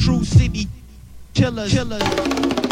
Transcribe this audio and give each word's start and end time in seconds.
true 0.00 0.24
city 0.24 0.66
killers. 1.34 1.72
killers. 1.72 2.71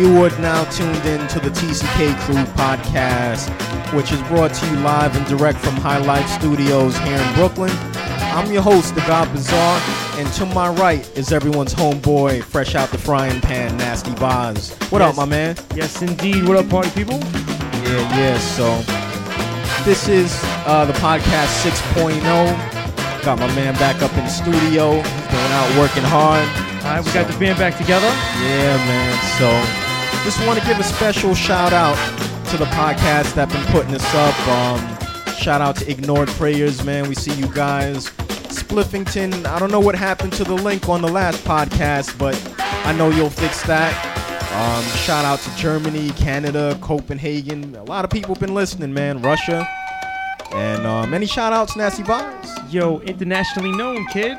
You 0.00 0.24
are 0.24 0.30
now 0.38 0.64
tuned 0.70 1.04
in 1.04 1.28
to 1.28 1.40
the 1.40 1.50
TCK 1.50 2.14
Krew 2.20 2.42
podcast, 2.54 3.50
which 3.92 4.12
is 4.12 4.22
brought 4.22 4.54
to 4.54 4.66
you 4.66 4.76
live 4.76 5.14
and 5.14 5.26
direct 5.26 5.58
from 5.58 5.74
High 5.74 5.98
Life 5.98 6.26
Studios 6.26 6.96
here 7.00 7.18
in 7.18 7.34
Brooklyn. 7.34 7.70
I'm 8.32 8.50
your 8.50 8.62
host, 8.62 8.94
The 8.94 9.02
God 9.02 9.28
Bzar, 9.28 10.18
and 10.18 10.26
to 10.36 10.46
my 10.54 10.70
right 10.70 11.06
is 11.18 11.34
everyone's 11.34 11.74
homeboy, 11.74 12.44
fresh 12.44 12.74
out 12.74 12.88
the 12.88 12.96
frying 12.96 13.42
pan, 13.42 13.76
Nasty 13.76 14.12
Vaz. 14.12 14.74
What 14.90 15.02
up, 15.02 15.18
my 15.18 15.26
man? 15.26 15.54
Yes, 15.74 16.00
indeed. 16.00 16.48
What 16.48 16.56
up, 16.56 16.70
party 16.70 16.88
people? 16.92 17.18
Yeah, 17.18 18.16
yeah. 18.16 18.38
So 18.38 18.74
this 19.84 20.08
is 20.08 20.32
uh, 20.64 20.86
the 20.86 20.94
podcast 20.94 21.60
6.0. 21.62 23.22
Got 23.22 23.38
my 23.38 23.54
man 23.54 23.74
back 23.74 24.00
up 24.00 24.12
in 24.12 24.24
the 24.24 24.30
studio. 24.30 24.92
He's 24.92 25.26
going 25.26 25.52
out 25.52 25.78
working 25.78 26.04
hard. 26.04 26.48
All 26.86 26.96
right, 26.96 27.04
we 27.04 27.12
got 27.12 27.30
the 27.30 27.38
band 27.38 27.58
back 27.58 27.76
together. 27.76 28.08
Yeah, 28.40 28.76
man. 28.86 29.36
So 29.38 29.89
just 30.24 30.44
want 30.46 30.58
to 30.58 30.66
give 30.66 30.78
a 30.78 30.84
special 30.84 31.34
shout 31.34 31.72
out 31.72 31.96
to 32.50 32.56
the 32.56 32.66
podcast 32.66 33.34
that 33.34 33.48
been 33.48 33.64
putting 33.66 33.94
us 33.94 34.14
up. 34.14 34.48
Um, 34.48 35.34
shout 35.36 35.60
out 35.60 35.76
to 35.76 35.90
Ignored 35.90 36.28
Prayers, 36.30 36.84
man. 36.84 37.08
We 37.08 37.14
see 37.14 37.32
you 37.34 37.46
guys. 37.54 38.10
Spliffington, 38.50 39.46
I 39.46 39.58
don't 39.58 39.70
know 39.70 39.80
what 39.80 39.94
happened 39.94 40.32
to 40.34 40.44
the 40.44 40.54
link 40.54 40.88
on 40.88 41.00
the 41.02 41.08
last 41.08 41.42
podcast, 41.44 42.18
but 42.18 42.36
I 42.84 42.92
know 42.92 43.10
you'll 43.10 43.30
fix 43.30 43.62
that. 43.66 43.94
Um, 44.52 44.84
shout 44.98 45.24
out 45.24 45.38
to 45.40 45.56
Germany, 45.56 46.10
Canada, 46.10 46.76
Copenhagen. 46.80 47.74
A 47.76 47.84
lot 47.84 48.04
of 48.04 48.10
people 48.10 48.34
been 48.34 48.54
listening, 48.54 48.92
man. 48.92 49.22
Russia. 49.22 49.66
And 50.52 50.84
uh, 50.84 51.06
many 51.06 51.26
shout 51.26 51.52
outs, 51.52 51.76
Nasty 51.76 52.02
Vibes. 52.02 52.72
Yo, 52.72 52.98
internationally 53.00 53.70
known 53.72 54.04
kid. 54.08 54.36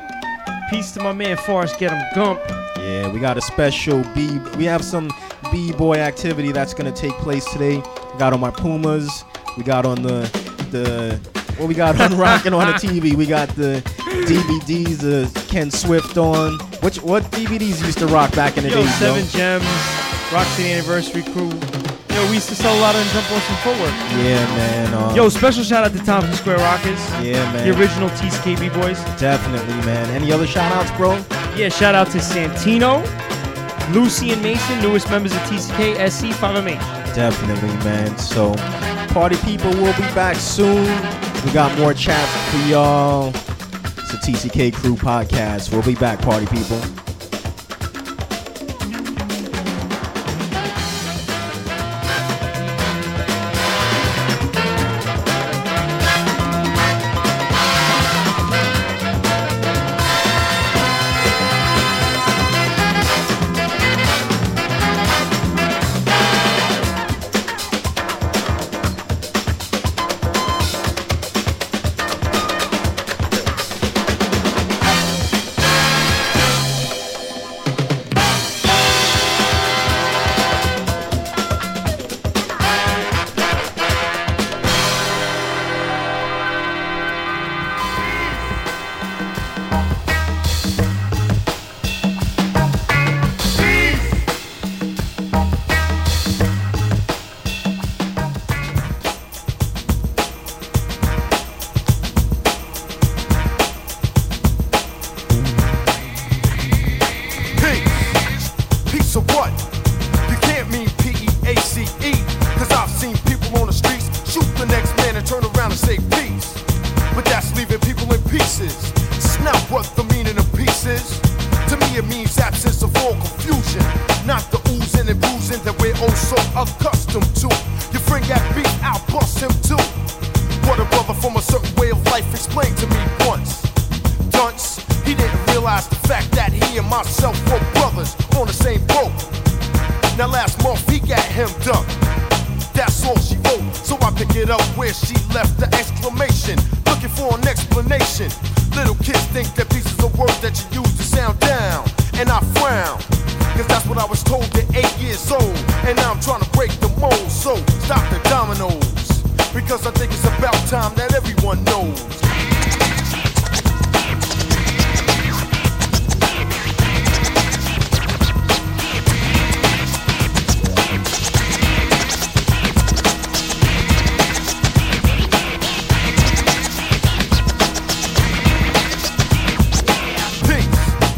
Peace 0.68 0.92
to 0.92 1.02
my 1.02 1.12
man 1.12 1.36
Forrest 1.38 1.76
him 1.76 1.98
Gump. 2.14 2.40
Yeah, 2.76 3.10
we 3.10 3.20
got 3.20 3.36
a 3.38 3.40
special 3.40 4.02
B. 4.14 4.38
We 4.56 4.64
have 4.64 4.84
some 4.84 5.10
b-boy 5.52 5.96
activity 5.96 6.50
that's 6.50 6.74
gonna 6.74 6.90
take 6.92 7.12
place 7.14 7.44
today. 7.52 7.76
We 7.76 8.18
got 8.18 8.32
on 8.32 8.40
my 8.40 8.50
Pumas. 8.50 9.24
We 9.56 9.62
got 9.62 9.84
on 9.86 10.02
the 10.02 10.20
the 10.70 11.20
what 11.58 11.68
we 11.68 11.74
got 11.74 12.00
on 12.00 12.16
rocking 12.18 12.54
on 12.54 12.66
the 12.66 12.72
TV. 12.74 13.14
We 13.14 13.26
got 13.26 13.48
the 13.50 13.82
DVDs. 14.26 14.98
The 14.98 15.46
Ken 15.48 15.70
Swift 15.70 16.16
on. 16.16 16.58
Which 16.80 17.00
what 17.02 17.22
DVDs 17.24 17.84
used 17.84 17.98
to 17.98 18.06
rock 18.06 18.34
back 18.34 18.56
in 18.56 18.64
the 18.64 18.70
Yo, 18.70 18.76
days? 18.76 18.94
Seven 18.96 19.22
yo? 19.24 19.28
Gems, 19.30 19.64
Rock 20.32 20.46
Steady 20.48 20.72
Anniversary 20.72 21.22
Crew. 21.22 21.50
Yo, 22.14 22.26
we 22.28 22.34
used 22.34 22.48
to 22.50 22.54
sell 22.54 22.76
a 22.76 22.80
lot 22.80 22.94
of 22.94 23.00
them 23.04 23.22
jump 23.24 23.42
some 23.42 23.56
footwork. 23.58 23.90
Yeah, 24.20 24.44
man. 24.56 24.94
Um, 24.94 25.16
Yo, 25.16 25.28
special 25.30 25.64
shout 25.64 25.84
out 25.84 25.92
to 25.92 26.04
Thompson 26.04 26.34
Square 26.34 26.58
Rockers. 26.58 27.00
yeah, 27.24 27.40
man. 27.52 27.66
The 27.66 27.78
original 27.78 28.10
TCKB 28.10 28.72
boys. 28.74 28.98
Definitely, 29.18 29.74
man. 29.86 30.08
Any 30.10 30.30
other 30.30 30.46
shout 30.46 30.70
outs, 30.72 30.90
bro? 30.98 31.14
Yeah, 31.56 31.68
shout 31.70 31.94
out 31.94 32.08
to 32.10 32.18
Santino, 32.18 33.02
Lucy 33.92 34.32
and 34.32 34.42
Mason, 34.42 34.80
newest 34.80 35.10
members 35.10 35.32
of 35.32 35.38
TCK 35.40 36.10
SC 36.10 36.26
5MH. 36.40 37.14
Definitely, 37.14 37.68
man. 37.84 38.16
So, 38.16 38.54
party 39.12 39.36
people 39.44 39.70
will 39.72 39.92
be 39.94 40.08
back 40.14 40.36
soon. 40.36 40.86
We 41.44 41.52
got 41.52 41.76
more 41.78 41.92
chat 41.92 42.26
for 42.50 42.68
y'all. 42.68 43.28
It's 43.28 44.14
a 44.14 44.16
TCK 44.16 44.72
Krew 44.72 44.96
podcast. 44.96 45.72
We'll 45.72 45.82
be 45.82 45.94
back, 45.94 46.20
party 46.22 46.46
people. 46.46 46.80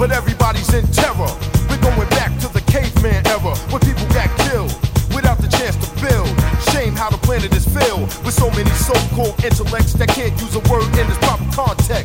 But 0.06 0.12
everybody's 0.12 0.68
in 0.74 0.86
terror. 0.88 1.32
We're 1.70 1.80
going 1.80 2.08
back 2.10 2.38
to 2.40 2.48
the 2.52 2.60
caveman 2.68 3.26
era 3.26 3.56
when 3.72 3.80
people 3.80 4.04
got 4.12 4.28
killed 4.44 4.68
without 5.16 5.38
the 5.38 5.48
chance 5.48 5.80
to 5.80 5.88
build. 5.96 6.28
Shame 6.76 6.92
how 6.92 7.08
the 7.08 7.16
planet 7.16 7.54
is 7.56 7.64
filled 7.64 8.12
with 8.20 8.34
so 8.34 8.50
many 8.50 8.68
so-called 8.84 9.42
intellects 9.42 9.94
that 9.94 10.08
can't 10.08 10.38
use 10.42 10.56
a 10.56 10.62
word 10.68 10.92
in 11.00 11.08
its 11.08 11.16
proper 11.24 11.48
context. 11.56 12.03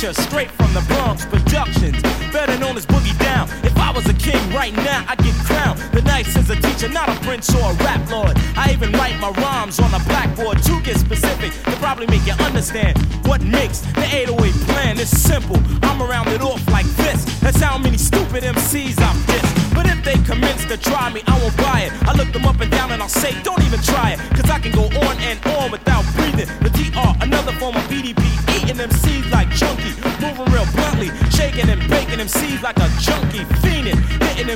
Straight 0.00 0.50
from 0.52 0.72
the 0.72 0.80
Bronx 0.88 1.26
Productions. 1.26 2.00
Better 2.32 2.56
known 2.58 2.78
as 2.78 2.86
Boogie 2.86 3.16
Down. 3.18 3.46
If 3.62 3.76
I 3.76 3.92
was 3.92 4.08
a 4.08 4.14
king, 4.14 4.40
right 4.54 4.72
now 4.72 5.04
I'd 5.06 5.18
get 5.18 5.34
crowned. 5.44 5.78
The 5.92 6.00
nice 6.00 6.34
is 6.36 6.48
a 6.48 6.56
teacher, 6.56 6.88
not 6.88 7.10
a 7.10 7.20
prince 7.20 7.54
or 7.54 7.70
a 7.70 7.74
rap 7.84 8.00
lord. 8.10 8.32
I 8.56 8.72
even 8.72 8.92
write 8.92 9.20
my 9.20 9.28
rhymes 9.28 9.78
on 9.78 9.92
a 9.92 10.02
blackboard 10.04 10.62
to 10.62 10.80
get 10.80 10.96
specific 10.96 11.52
to 11.64 11.76
probably 11.84 12.06
make 12.06 12.24
you 12.24 12.32
understand 12.40 12.96
what 13.26 13.42
makes 13.42 13.80
the 13.92 14.08
808 14.10 14.54
plan. 14.72 14.98
It's 14.98 15.10
simple. 15.10 15.60
I'm 15.82 16.00
around 16.00 16.28
it 16.28 16.40
off 16.40 16.66
like 16.68 16.86
this. 16.96 17.22
That's 17.40 17.60
how 17.60 17.76
many 17.76 17.98
stupid 17.98 18.42
MCs 18.42 18.98
I've 18.98 19.20
dissed. 19.28 19.74
But 19.74 19.86
if 19.86 20.02
they 20.02 20.16
commence 20.24 20.64
to 20.64 20.78
try 20.78 21.12
me, 21.12 21.22
I 21.26 21.38
won't 21.42 21.56
buy 21.58 21.80
it. 21.82 21.92
I 22.08 22.14
look 22.14 22.32
them 22.32 22.46
up 22.46 22.58
and 22.60 22.70
down 22.70 22.90
and 22.92 23.02
I'll 23.02 23.08
say, 23.22 23.36
don't 23.42 23.62
even 23.64 23.80
try 23.82 24.12
it. 24.12 24.18
Cause 24.30 24.48
I 24.48 24.58
can 24.60 24.72
go 24.72 24.84
on 24.84 25.16
and 25.18 25.38
on 25.44 25.49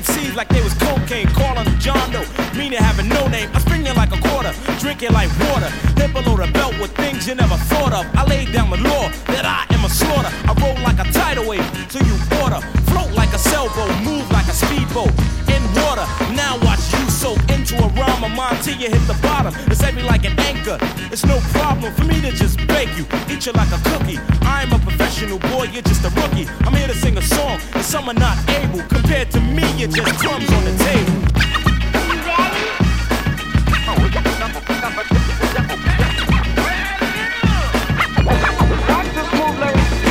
MCs 0.05 0.35
like 0.37 0.49
they 0.49 0.63
was 0.63 0.75
cocaine. 0.75 1.29
Calling 1.29 1.65
them 1.65 1.79
John 1.79 2.11
Doe, 2.13 2.25
meaning 2.57 2.79
having 2.79 3.09
no 3.09 3.27
name. 3.29 3.49
I 3.55 3.59
spring 3.61 3.87
you 3.87 3.95
like 3.95 4.13
a 4.13 4.21
quarter, 4.21 4.53
drinking 4.79 5.13
like 5.13 5.31
water. 5.41 5.71
Hip 5.97 6.13
below 6.13 6.37
the 6.37 6.51
belt 6.53 6.79
with 6.81 6.93
things 6.97 7.27
you 7.27 7.35
never 7.35 7.57
thought 7.73 7.93
of. 7.93 8.05
I 8.15 8.25
laid 8.27 8.53
down 8.53 8.71
the 8.71 8.77
law 8.77 9.09
that 9.33 9.45
I 9.45 9.65
am 9.75 9.85
a 9.85 9.89
slaughter. 9.89 10.31
I 10.49 10.53
roll 10.61 10.77
like 10.85 11.01
a 11.01 11.11
tidal 11.13 11.49
wave, 11.49 11.65
so 11.89 11.99
you 12.05 12.17
order. 12.43 12.61
Float 12.93 13.13
like 13.13 13.33
a 13.33 13.39
sailboat, 13.39 13.93
move 14.05 14.29
like 14.31 14.49
a 14.49 14.57
speedboat. 14.57 15.13
In 15.49 15.63
water, 15.81 16.07
now 16.37 16.59
watch 16.63 16.85
you 16.93 17.05
soak 17.09 17.41
into 17.49 17.77
a 17.81 17.89
rhyme 17.97 18.25
of 18.25 18.33
mine 18.33 18.57
till 18.63 18.77
you 18.77 18.91
hit 18.91 19.05
the 19.07 19.19
bottom. 19.23 19.55
It's 19.71 19.81
heavy 19.81 20.03
like 20.03 20.25
an 20.25 20.39
anchor. 20.41 20.79
It's 21.13 21.25
no 21.25 21.39
problem 21.57 21.93
for 21.95 22.05
me 22.05 22.21
to 22.21 22.33
just 22.33 22.59
bake 22.69 22.93
you, 22.97 23.07
eat 23.33 23.47
you 23.47 23.53
like 23.53 23.73
a 23.73 23.81
to 29.35 29.41
me, 29.41 29.65
you're 29.77 29.89
just 29.89 30.19
crumbs 30.21 30.53
on 30.53 30.65
the 30.65 30.75
table. 30.85 31.13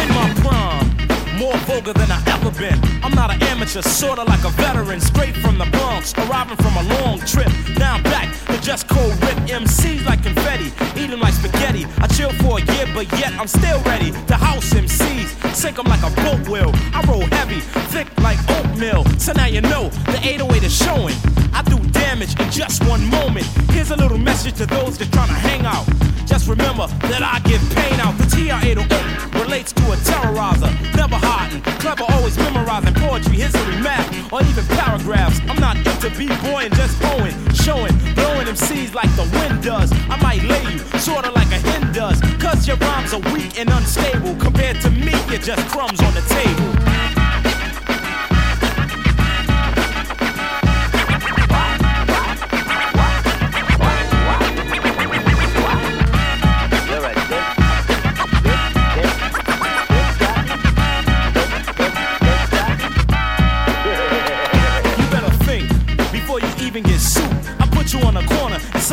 in 0.01 0.09
my 0.13 0.27
prime, 0.41 1.37
more 1.37 1.57
vulgar 1.65 1.93
than 1.93 2.11
I 2.11 2.32
been. 2.51 2.79
I'm 3.03 3.13
not 3.13 3.33
an 3.33 3.41
amateur, 3.43 3.81
sorta 3.81 4.23
like 4.23 4.43
a 4.43 4.49
veteran, 4.49 4.99
straight 4.99 5.35
from 5.37 5.57
the 5.57 5.65
Bronx, 5.65 6.13
arriving 6.17 6.57
from 6.57 6.75
a 6.77 6.83
long 6.95 7.19
trip. 7.19 7.51
Now 7.77 7.95
I'm 7.95 8.03
back 8.03 8.33
to 8.47 8.59
just 8.61 8.87
cold 8.87 9.13
rip 9.23 9.37
MCs 9.47 10.05
like 10.05 10.23
confetti, 10.23 10.71
eating 10.99 11.19
like 11.19 11.33
spaghetti. 11.33 11.85
I 11.99 12.07
chill 12.07 12.31
for 12.41 12.59
a 12.59 12.61
year, 12.73 12.87
but 12.93 13.11
yet 13.19 13.33
I'm 13.39 13.47
still 13.47 13.79
ready 13.83 14.11
to 14.11 14.35
house 14.35 14.73
MCs, 14.73 15.55
sink 15.55 15.79
'em 15.79 15.85
like 15.85 16.03
a 16.03 16.11
boat 16.21 16.47
wheel. 16.47 16.71
I 16.93 17.01
roll 17.07 17.25
heavy, 17.37 17.61
thick 17.93 18.07
like 18.21 18.39
oatmeal. 18.49 19.05
So 19.17 19.33
now 19.33 19.47
you 19.47 19.61
know 19.61 19.89
the 20.11 20.19
808 20.23 20.63
is 20.63 20.75
showing. 20.75 21.15
I 21.53 21.61
do 21.61 21.77
damage 22.13 22.39
in 22.39 22.51
just 22.51 22.85
one 22.85 23.03
moment. 23.09 23.45
Here's 23.71 23.89
a 23.89 23.95
little 23.95 24.19
message 24.19 24.53
to 24.57 24.67
those 24.67 24.99
that 24.99 25.07
tryna 25.07 25.33
hang 25.49 25.65
out. 25.65 25.85
Just 26.27 26.47
remember 26.47 26.85
that 27.09 27.23
I 27.25 27.41
give 27.49 27.61
pain 27.73 27.99
out. 27.99 28.13
The 28.21 28.27
TR-808 28.29 29.41
relates 29.41 29.73
to 29.73 29.81
a 29.91 29.95
terrorizer, 30.05 30.69
never 30.95 31.15
hiding, 31.15 31.61
clever, 31.81 32.05
always 32.09 32.37
memorizing 32.37 32.93
poetry, 32.93 33.37
history, 33.37 33.77
math, 33.81 34.05
or 34.31 34.41
even 34.43 34.63
paragraphs. 34.77 35.39
I'm 35.49 35.59
not 35.59 35.75
into 35.77 36.09
b-boying, 36.13 36.71
just 36.73 37.01
going, 37.01 37.33
showing, 37.65 37.93
blowing 38.13 38.45
MCs 38.45 38.93
like 38.93 39.09
the 39.15 39.25
wind 39.33 39.63
does. 39.63 39.91
I 40.07 40.15
might 40.21 40.43
lay 40.43 40.63
you, 40.71 40.79
sorta 40.99 41.31
like 41.31 41.49
a 41.49 41.59
hen 41.65 41.93
does, 41.93 42.21
cause 42.37 42.67
your 42.67 42.77
rhymes 42.77 43.13
are 43.13 43.25
weak 43.33 43.57
and 43.57 43.69
unstable. 43.69 44.35
Compared 44.35 44.79
to 44.81 44.91
me, 44.91 45.17
you're 45.29 45.41
just 45.41 45.65
crumbs 45.73 45.99
on 46.01 46.13
the 46.13 46.21
table. 46.29 47.32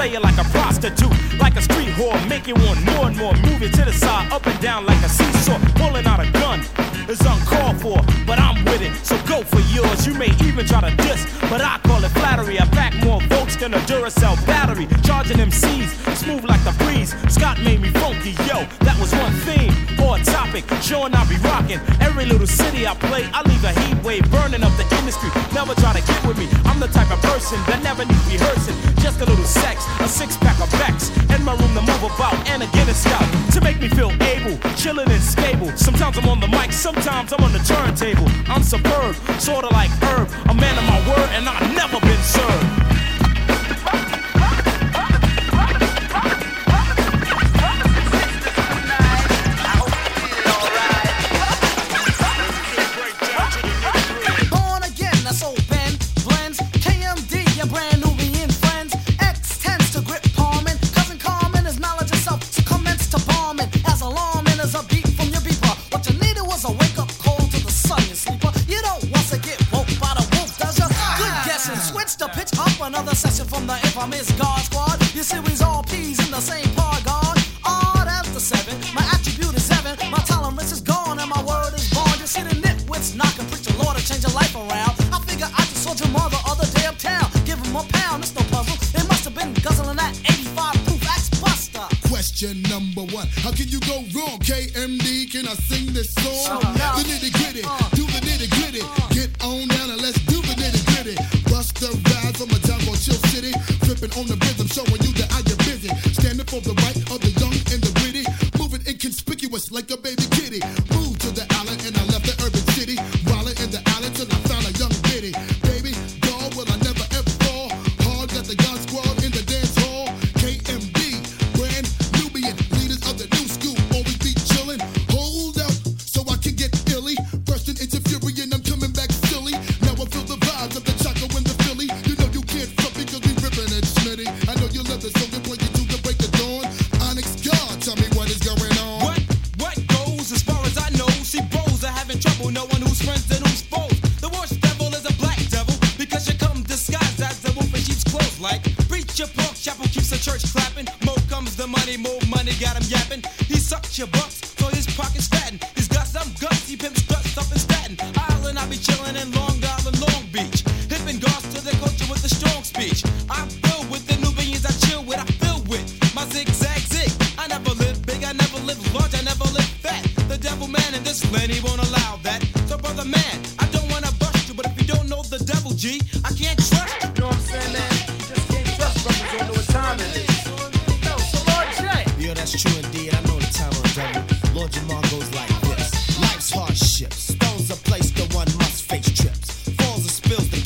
Say 0.01 0.13
you 0.13 0.21
like 0.21 0.39
a 0.39 0.45
prostitute, 0.45 1.13
like 1.39 1.57
a 1.57 1.63
street 1.63 1.89
whore, 1.99 2.17
you 2.47 2.55
want 2.55 2.81
more 2.91 3.07
and 3.09 3.17
more. 3.19 3.35
Move 3.49 3.63
it 3.63 3.73
to 3.75 3.85
the 3.85 3.93
side, 3.93 4.33
up 4.33 4.47
and 4.47 4.59
down 4.61 4.87
like 4.87 5.03
a 5.05 5.09
seesaw. 5.09 5.59
Pulling 5.75 6.07
out 6.07 6.21
a 6.21 6.31
gun 6.33 6.61
is 7.09 7.21
uncalled 7.21 7.77
for, 7.83 7.99
but 8.27 8.39
I'm 8.39 8.65
with 8.65 8.81
it, 8.81 8.95
so 9.05 9.17
go 9.27 9.43
for 9.43 9.61
yours. 9.77 10.07
You 10.07 10.15
may 10.15 10.31
even 10.47 10.65
try 10.67 10.81
to 10.89 10.95
diss, 11.05 11.27
but 11.51 11.61
I 11.61 11.79
call 11.85 12.03
it 12.03 12.13
flattery. 12.21 12.59
I 12.59 12.67
pack 12.67 12.95
more 13.05 13.21
votes 13.35 13.57
than 13.57 13.75
a 13.75 13.81
Duracell 13.81 14.37
battery. 14.47 14.87
Charging 15.03 15.37
MCs, 15.37 15.89
smooth 16.17 16.45
like 16.45 16.63
the 16.65 16.75
breeze. 16.83 17.11
Scott 17.29 17.61
made 17.61 17.81
me 17.81 17.91
funky, 17.91 18.33
yo, 18.49 18.59
that 18.87 18.97
was 18.99 19.13
one 19.15 19.33
theme 19.45 19.70
a 20.21 20.25
topic. 20.25 20.65
Showing 20.83 21.15
I 21.15 21.25
be 21.29 21.37
rocking 21.37 21.81
every 22.01 22.27
little 22.27 22.47
city 22.47 22.87
I 22.87 22.95
play. 22.95 23.25
I 23.33 23.43
leave 23.49 23.65
a 23.65 23.73
heat 23.81 24.03
wave 24.05 24.31
burning 24.31 24.63
up 24.63 24.73
the 24.77 24.87
industry. 24.99 25.31
Never 25.55 25.75
try 25.75 25.93
to 25.93 26.03
get 26.05 26.21
with 26.27 26.39
me. 26.39 26.49
I'm 26.65 26.81
the 26.81 26.89
type 26.89 27.11
of 27.11 27.21
person 27.23 27.59
that 27.67 27.83
never 27.83 28.05
needs 28.05 28.27
rehearsing. 28.27 28.77
Just 29.01 29.21
a 29.21 29.27
little 29.27 29.45
sex, 29.45 29.85
a 30.01 30.09
six 30.09 30.37
pack 30.37 30.59
of 30.61 30.71
Bex, 30.79 31.11
in 31.35 31.45
my 31.45 31.55
room 31.57 31.75
to 31.75 31.83
move 31.83 32.03
about, 32.05 32.37
and 32.49 32.63
a 32.63 32.67
Guinness 32.73 33.03
scout 33.03 33.27
to 33.53 33.61
make 33.61 33.81
me 33.81 33.89
feel 33.89 34.13
able, 34.23 34.57
chilling 34.77 35.11
and 35.11 35.23
stable. 35.23 35.71
Sometimes 35.77 36.19
I'm 36.19 36.29
on 36.29 36.41
the 36.41 36.49
mic, 36.49 36.73
sometimes 36.73 37.33
I'm 37.33 37.43
on 37.43 37.53
the 37.53 37.59
turntable. 37.61 38.29
I'm 38.49 38.63
superb, 38.63 39.17
sorta 39.41 39.69
like 39.73 39.91
Herb, 40.03 40.29
a 40.49 40.55
man 40.55 40.77
of 40.79 40.85
my 40.85 41.01
word, 41.09 41.29
and 41.33 41.49
I've 41.49 41.75
never 41.75 42.01
been 42.01 42.23
served. 42.23 42.80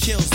kills. 0.04 0.33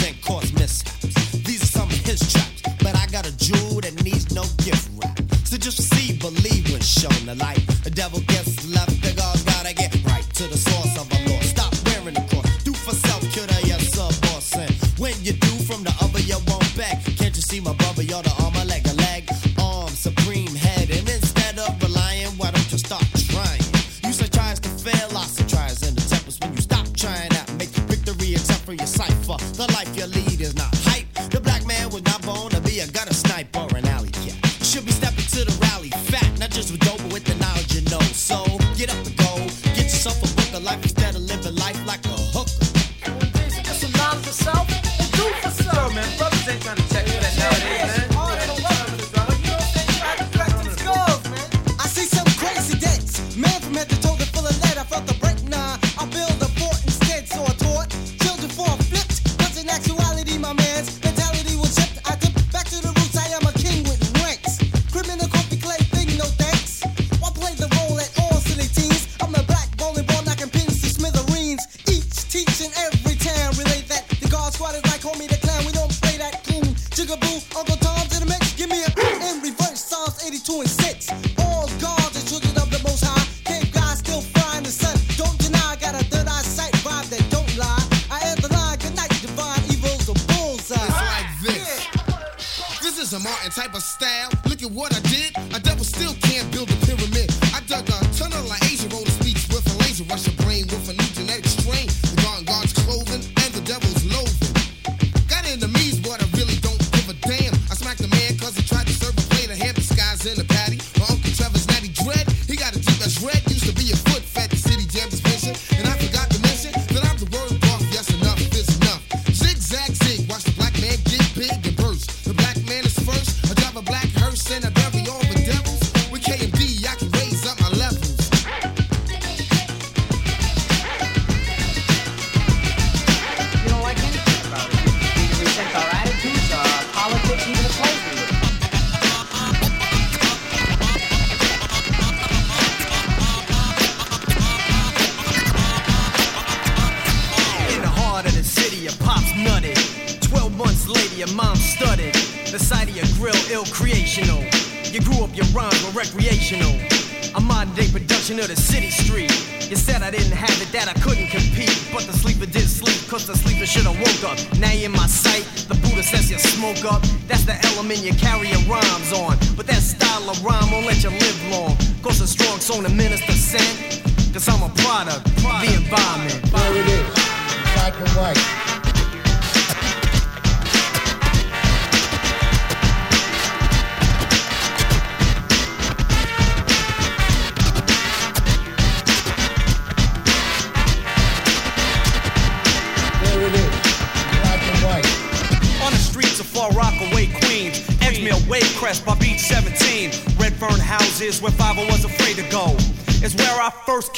now 164.59 164.71
you're 164.71 164.89
in 164.89 164.91
my 164.91 165.07
sight. 165.07 165.45
The 165.67 165.75
Buddha 165.75 166.03
says 166.03 166.29
you 166.31 166.39
smoke 166.39 166.83
up, 166.91 167.01
that's 167.27 167.45
the 167.45 167.55
element 167.73 167.99
you 168.03 168.13
carry 168.13 168.51
around. 168.65 168.88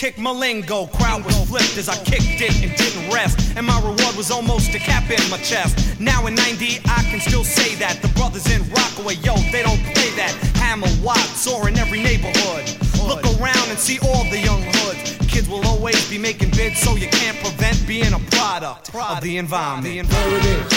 kick 0.01 0.17
lingo 0.17 0.87
Crowd 0.87 1.23
was 1.23 1.47
flipped 1.47 1.77
as 1.77 1.87
I 1.87 1.95
kicked 2.03 2.41
it 2.41 2.63
and 2.63 2.75
didn't 2.75 3.13
rest. 3.13 3.55
And 3.55 3.67
my 3.67 3.79
reward 3.81 4.15
was 4.17 4.31
almost 4.31 4.73
a 4.73 4.79
cap 4.79 5.07
in 5.11 5.29
my 5.29 5.37
chest. 5.37 5.99
Now 5.99 6.25
in 6.25 6.33
90, 6.33 6.79
I 6.85 7.03
can 7.11 7.19
still 7.19 7.43
say 7.43 7.75
that. 7.75 8.01
The 8.01 8.07
brothers 8.17 8.49
in 8.49 8.67
Rockaway, 8.73 9.21
yo, 9.21 9.35
they 9.51 9.61
don't 9.61 9.83
play 9.93 10.09
that. 10.17 10.33
Hammer 10.57 10.89
Watts 11.03 11.45
or 11.45 11.69
in 11.69 11.77
every 11.77 12.01
neighborhood. 12.01 12.65
Look 13.05 13.23
around 13.37 13.69
and 13.69 13.77
see 13.77 13.99
all 13.99 14.23
the 14.31 14.39
young 14.39 14.63
hoods. 14.63 15.17
Kids 15.27 15.47
will 15.47 15.65
always 15.67 16.09
be 16.09 16.17
making 16.17 16.49
bids, 16.49 16.79
so 16.79 16.95
you 16.95 17.07
can't 17.07 17.37
prevent 17.37 17.85
being 17.85 18.13
a 18.13 18.19
product, 18.33 18.89
of 18.95 19.21
the 19.21 19.37
environment. 19.37 19.83
The 19.83 19.99
environment. 19.99 20.45
It 20.45 20.65
is, 20.65 20.73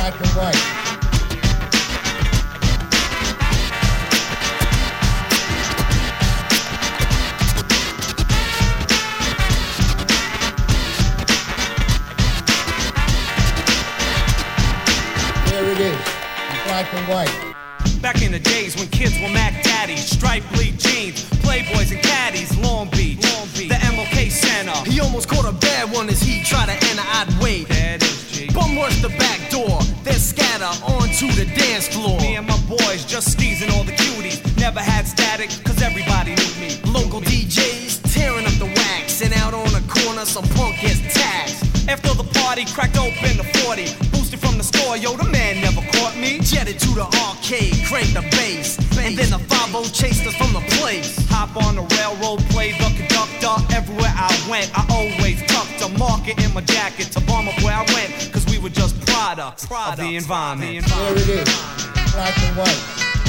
and 0.00 0.36
right. 0.36 1.13
black 16.84 16.94
and 16.94 17.08
white. 17.08 17.53
boy, 44.84 44.96
yo, 44.96 45.16
the 45.16 45.24
man 45.24 45.60
never 45.60 45.80
caught 45.98 46.16
me. 46.16 46.38
Jetted 46.40 46.78
to 46.80 46.88
the 46.90 47.06
arcade, 47.26 47.74
cranked 47.86 48.14
the 48.14 48.22
bass. 48.36 48.78
And 48.98 49.16
then 49.16 49.30
the 49.30 49.38
5 49.38 49.92
chased 49.92 50.26
us 50.26 50.34
from 50.36 50.52
the 50.52 50.64
place. 50.78 51.16
Hop 51.28 51.56
on 51.56 51.76
the 51.76 51.82
railroad, 51.96 52.40
play 52.50 52.72
the 52.72 52.90
conductor. 52.96 53.54
Everywhere 53.74 54.12
I 54.14 54.30
went, 54.48 54.70
I 54.74 54.84
always 54.90 55.42
tucked 55.46 55.80
a 55.82 55.88
market 55.98 56.42
in 56.42 56.52
my 56.54 56.62
jacket 56.62 57.10
to 57.12 57.20
bomb 57.20 57.48
up 57.48 57.60
where 57.62 57.74
I 57.74 57.84
went. 57.94 58.32
Cause 58.32 58.46
we 58.46 58.58
were 58.58 58.70
just 58.70 58.94
products, 59.06 59.66
products 59.66 60.00
of 60.00 60.06
the 60.06 60.16
environment. 60.16 60.86
There 60.86 61.12
it 61.16 61.28
is, 61.28 62.12
black 62.12 62.38
and 62.38 62.56
white. 62.56 63.23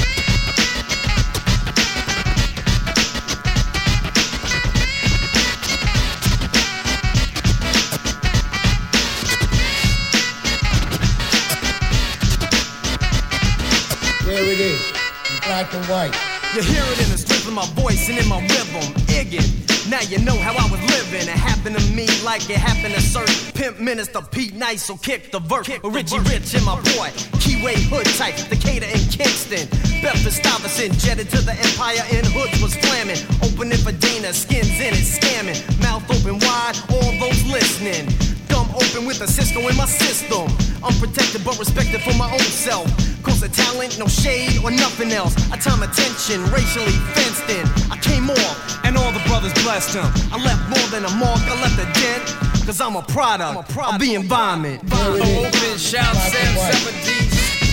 There 14.36 14.52
it 14.52 14.60
is, 14.60 14.92
in 15.32 15.40
black 15.48 15.72
and 15.72 15.82
white. 15.86 16.12
You 16.52 16.60
hear 16.60 16.84
it 16.92 17.00
in 17.00 17.08
the 17.08 17.16
strength 17.16 17.48
of 17.48 17.54
my 17.54 17.64
voice 17.72 18.06
and 18.10 18.18
in 18.18 18.28
my 18.28 18.38
rhythm. 18.42 18.92
Iggin. 19.08 19.88
Now 19.88 20.02
you 20.02 20.18
know 20.18 20.36
how 20.36 20.52
I 20.52 20.68
was 20.68 20.78
living. 20.92 21.24
It 21.24 21.40
happened 21.40 21.78
to 21.78 21.84
me 21.96 22.04
like 22.22 22.44
it 22.50 22.58
happened 22.58 22.92
to 22.92 23.00
certain 23.00 23.32
Prime 23.54 23.82
Minister 23.82 24.20
Pete 24.20 24.52
Nice. 24.52 24.84
So 24.84 24.98
kick 24.98 25.32
the 25.32 25.38
verse. 25.38 25.70
Richie 25.82 26.18
Rich 26.28 26.52
and 26.52 26.66
my 26.66 26.76
boy, 26.92 27.16
Keyway 27.40 27.80
Hood 27.88 28.04
type, 28.20 28.36
Decatur 28.50 28.84
and 28.84 29.00
Kingston. 29.08 29.64
Bedford 30.04 30.36
Stuyvesant 30.36 30.98
jetted 30.98 31.30
to 31.30 31.40
the 31.40 31.56
Empire 31.56 32.04
and 32.12 32.26
hoods 32.26 32.60
was 32.60 32.76
flamming. 32.76 33.16
Opening 33.40 33.78
for 33.78 33.92
Dana, 33.92 34.34
skins 34.34 34.76
in 34.76 34.92
it, 34.92 35.08
scamming. 35.16 35.56
Mouth 35.80 36.04
open 36.12 36.36
wide, 36.44 36.76
all 36.92 37.08
those 37.24 37.40
listening. 37.48 38.35
Open 38.76 39.06
with 39.06 39.22
a 39.22 39.26
Cisco 39.26 39.66
in 39.68 39.76
my 39.76 39.86
system. 39.86 40.44
Unprotected 40.84 41.42
but 41.44 41.58
respected 41.58 42.02
for 42.02 42.12
my 42.20 42.28
own 42.30 42.48
self. 42.52 42.84
Cause 43.24 43.42
of 43.42 43.50
talent, 43.52 43.98
no 43.98 44.06
shade 44.06 44.60
or 44.62 44.70
nothing 44.70 45.12
else. 45.12 45.32
I 45.50 45.56
time 45.56 45.82
attention, 45.82 46.44
racially 46.52 46.92
fenced 47.16 47.48
in. 47.48 47.64
I 47.90 47.96
came 47.96 48.28
off, 48.28 48.56
and 48.84 48.96
all 48.96 49.12
the 49.12 49.24
brothers 49.24 49.56
blessed 49.64 49.96
him. 49.96 50.04
I 50.28 50.36
left 50.44 50.60
more 50.68 50.86
than 50.92 51.08
a 51.08 51.12
mark, 51.16 51.40
I 51.48 51.56
left 51.64 51.80
a 51.80 51.88
dent. 51.96 52.24
Cause 52.68 52.80
I'm 52.80 52.96
a 52.96 53.02
product, 53.02 53.72
of 53.76 53.98
the 53.98 54.14
environment. 54.14 54.84
Open, 54.92 55.78
shout, 55.78 56.14
Sam, 56.28 56.52
7D, 56.68 57.08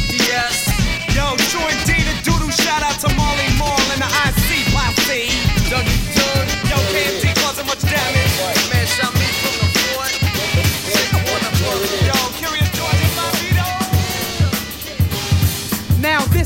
DS. 0.08 0.72
Yo, 1.12 1.36
Troy 1.52 1.74
D, 1.84 2.00
the 2.00 2.16
doodle, 2.24 2.50
shout 2.50 2.82
out 2.82 2.98
to 3.04 3.10
Molly 3.14 3.50
Mall 3.60 3.78
and 3.92 4.02
the 4.02 4.10
IC 4.24 4.72
Posse. 4.72 5.28
Dougie 5.68 6.00
Doug. 6.16 6.48
Yo, 6.72 6.78
KMT 6.96 7.36
causing 7.44 7.68
much 7.68 7.82
damage. 7.82 8.34
Man, 8.72 8.88
shot 8.88 9.13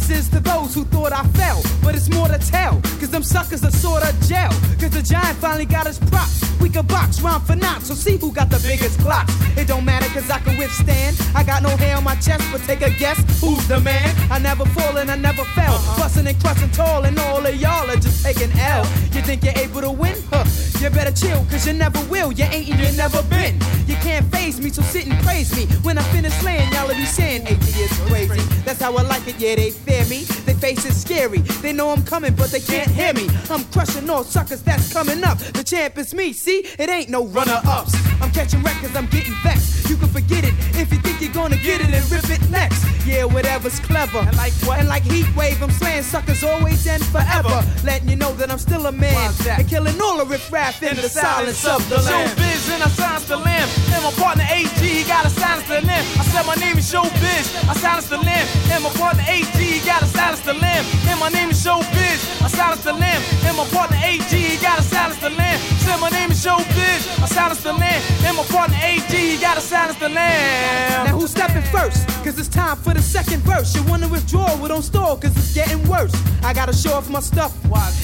To 0.07 0.39
those 0.39 0.73
who 0.73 0.85
thought 0.85 1.11
I 1.11 1.21
fell, 1.35 1.61
but 1.83 1.93
it's 1.93 2.09
more 2.09 2.29
to 2.29 2.37
tell. 2.37 2.79
Cause 2.97 3.09
them 3.09 3.23
suckers 3.23 3.61
are 3.65 3.71
sorta 3.71 4.15
gel. 4.25 4.49
Cause 4.79 4.91
the 4.91 5.01
giant 5.01 5.37
finally 5.37 5.65
got 5.65 5.85
his 5.85 5.99
props. 5.99 6.47
We 6.61 6.69
can 6.69 6.85
box 6.87 7.19
round 7.21 7.45
for 7.45 7.57
knots, 7.57 7.87
so 7.87 7.93
see 7.93 8.15
who 8.15 8.31
got 8.31 8.49
the 8.49 8.57
biggest 8.59 8.99
clocks. 9.01 9.33
It 9.57 9.67
don't 9.67 9.83
matter 9.83 10.07
cause 10.07 10.29
I 10.29 10.39
can 10.39 10.57
withstand. 10.57 11.19
I 11.35 11.43
got 11.43 11.61
no 11.61 11.69
hair 11.75 11.97
on 11.97 12.05
my 12.05 12.15
chest, 12.15 12.43
but 12.53 12.61
take 12.61 12.81
a 12.81 12.89
guess 12.97 13.17
who's 13.41 13.67
the 13.67 13.81
man? 13.81 14.15
I 14.31 14.39
never 14.39 14.65
fall 14.65 14.97
and 14.97 15.11
I 15.11 15.17
never 15.17 15.43
fell. 15.55 15.75
Uh-huh. 15.75 16.03
Bustin' 16.03 16.25
and 16.25 16.39
crushing 16.41 16.71
tall, 16.71 17.03
and 17.03 17.19
all 17.19 17.45
of 17.45 17.55
y'all 17.55 17.89
are 17.89 17.95
just 17.97 18.23
taking 18.23 18.51
L. 18.59 18.85
You 19.11 19.21
think 19.21 19.43
you're 19.43 19.57
able 19.57 19.81
to 19.81 19.91
win? 19.91 20.15
Huh. 20.31 20.45
You 20.79 20.89
better 20.89 21.11
chill, 21.11 21.43
cause 21.49 21.67
you 21.67 21.73
never 21.73 21.99
will. 22.05 22.31
You 22.31 22.45
ain't 22.45 22.69
and 22.69 22.79
you 22.79 22.97
never 22.97 23.23
been. 23.23 23.59
You 23.87 23.95
can't 23.95 24.25
phase 24.31 24.59
me, 24.61 24.69
so 24.69 24.81
sit 24.83 25.07
and 25.07 25.17
praise 25.23 25.55
me. 25.55 25.65
When 25.83 25.97
I 25.97 26.03
finish 26.13 26.33
slaying, 26.33 26.71
y'all 26.71 26.87
will 26.87 26.95
be 26.95 27.05
saying, 27.05 27.47
AG 27.47 27.63
is 27.63 27.91
crazy. 28.07 28.41
That's 28.63 28.81
how 28.81 28.95
I 28.95 29.01
like 29.01 29.27
it, 29.27 29.39
yeah, 29.39 29.55
they 29.55 29.71
fear 29.97 30.19
me. 30.19 30.25
They 30.45 30.53
face 30.53 30.85
is 30.85 30.99
scary. 30.99 31.39
They 31.61 31.73
know 31.73 31.89
I'm 31.89 32.03
coming, 32.03 32.35
but 32.35 32.51
they 32.51 32.59
can't 32.59 32.89
hear 32.89 33.13
me. 33.13 33.27
I'm 33.49 33.63
crushing 33.65 34.09
all 34.09 34.23
suckers 34.23 34.61
that's 34.61 34.91
coming 34.91 35.23
up. 35.23 35.37
The 35.39 35.63
champ 35.63 35.97
is 35.97 36.13
me, 36.13 36.33
see? 36.33 36.65
It 36.79 36.89
ain't 36.89 37.09
no 37.09 37.25
runner 37.27 37.59
ups. 37.65 37.93
I'm 38.21 38.31
catching 38.31 38.61
records, 38.63 38.95
I'm 38.95 39.07
getting 39.07 39.33
vexed. 39.43 39.89
You 39.89 39.95
can 39.95 40.09
forget 40.09 40.43
it 40.43 40.53
if 40.75 40.91
you 40.91 40.99
think 40.99 41.21
you're 41.21 41.33
gonna 41.33 41.57
get 41.57 41.81
it 41.81 41.93
and 41.93 42.03
rip 42.11 42.29
it 42.29 42.49
next. 42.49 42.83
Yeah, 43.05 43.23
whatever's 43.23 43.79
clever. 43.79 44.19
And 44.19 44.35
like 44.35 44.53
what? 44.65 44.79
And 44.79 44.89
like 44.89 45.03
heat 45.03 45.29
wave, 45.35 45.61
I'm 45.63 45.71
slaying 45.71 46.03
suckers 46.03 46.43
always 46.43 46.85
and 46.87 47.03
forever. 47.05 47.63
Letting 47.85 48.09
you 48.09 48.17
know 48.17 48.33
that 48.33 48.51
I'm 48.51 48.57
still 48.57 48.85
a 48.87 48.91
man. 48.91 49.33
And 49.47 49.67
killing 49.67 49.99
all 50.01 50.17
the 50.17 50.25
riff 50.25 50.51
raff 50.51 50.83
in 50.83 50.95
the 50.95 51.09
silence 51.09 51.65
of 51.65 51.87
the 51.89 52.01
land. 52.01 52.29
Showbiz 52.31 52.73
and 52.73 52.83
I 52.83 52.89
silence 52.89 53.27
the 53.27 53.37
lamb. 53.37 53.69
And 53.93 54.03
my 54.03 54.11
partner 54.11 54.43
AG, 54.49 54.67
he 54.67 55.07
got 55.07 55.25
a 55.25 55.29
silence 55.29 55.67
the 55.67 55.81
lamb. 55.81 56.05
I 56.19 56.23
said 56.23 56.45
my 56.45 56.55
name 56.55 56.77
is 56.77 56.91
Showbiz, 56.91 57.69
I 57.69 57.73
silence 57.75 58.09
the 58.09 58.17
lamb. 58.17 58.47
And 58.71 58.83
my 58.83 58.89
partner 58.91 59.23
AG, 59.27 59.79
he 59.87 59.93
gotta 59.93 60.05
silence 60.05 60.41
the 60.41 60.53
lamb. 60.53 60.83
And 61.07 61.17
my 61.17 61.29
name 61.29 61.49
is 61.49 61.63
Showbiz, 61.63 62.19
I 62.43 62.49
silence 62.49 62.83
the 62.83 62.91
lamb. 62.91 63.21
And 63.45 63.55
my 63.55 63.65
partner 63.67 63.97
AG, 64.03 64.27
he 64.27 64.57
gotta 64.61 64.81
silence 64.81 65.17
the 65.19 65.29
lamb. 65.29 65.59
Said 65.79 65.97
my 66.01 66.09
name 66.09 66.31
is 66.31 66.45
Showbiz, 66.45 67.23
I 67.23 67.27
silence 67.27 67.63
the 67.63 67.71
lamb. 67.71 68.01
And 68.25 68.35
my 68.35 68.43
partner 68.43 68.75
AG, 68.83 69.15
he 69.15 69.37
gotta 69.39 69.61
silence 69.61 69.97
the 69.97 70.09
lamb. 70.09 71.07
Now 71.07 71.17
who's 71.17 71.31
stepping 71.31 71.63
first? 71.71 72.05
Cause 72.23 72.37
it's 72.37 72.49
time 72.49 72.75
for 72.75 72.93
the 72.93 73.01
second 73.01 73.41
verse. 73.43 73.73
You 73.75 73.83
wanna 73.83 74.09
withdraw, 74.09 74.57
well 74.57 74.67
don't 74.67 74.81
stall, 74.81 75.15
cause 75.15 75.35
it's 75.37 75.53
getting 75.53 75.81
worse. 75.87 76.13
I 76.43 76.53
gotta 76.53 76.73
show 76.73 76.93
off 76.93 77.09
my 77.09 77.21
stuff. 77.21 77.55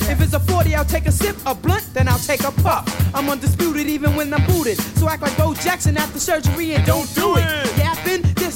If 0.10 0.22
it's 0.22 0.34
a 0.34 0.40
40, 0.40 0.76
I'll 0.76 0.86
take 0.86 1.06
a 1.08 1.12
sip, 1.12 1.36
a 1.46 1.54
blunt, 1.54 1.86
then 1.94 2.08
I'll 2.08 2.20
take 2.20 2.44
a 2.46 2.52
puff. 2.52 2.86
I'm 3.14 3.30
undisputed 3.30 3.88
even 3.88 4.16
when 4.16 4.34
I'm 4.34 4.46
booted. 4.48 4.78
So 4.98 5.10
act 5.10 5.22
like 5.22 5.36
Bo 5.38 5.54
Jackson 5.54 5.98
after 5.98 6.20
surgery 6.20 6.76
and 6.76 6.86
don't 6.86 7.14
do 7.14 7.36
it. 7.38 7.63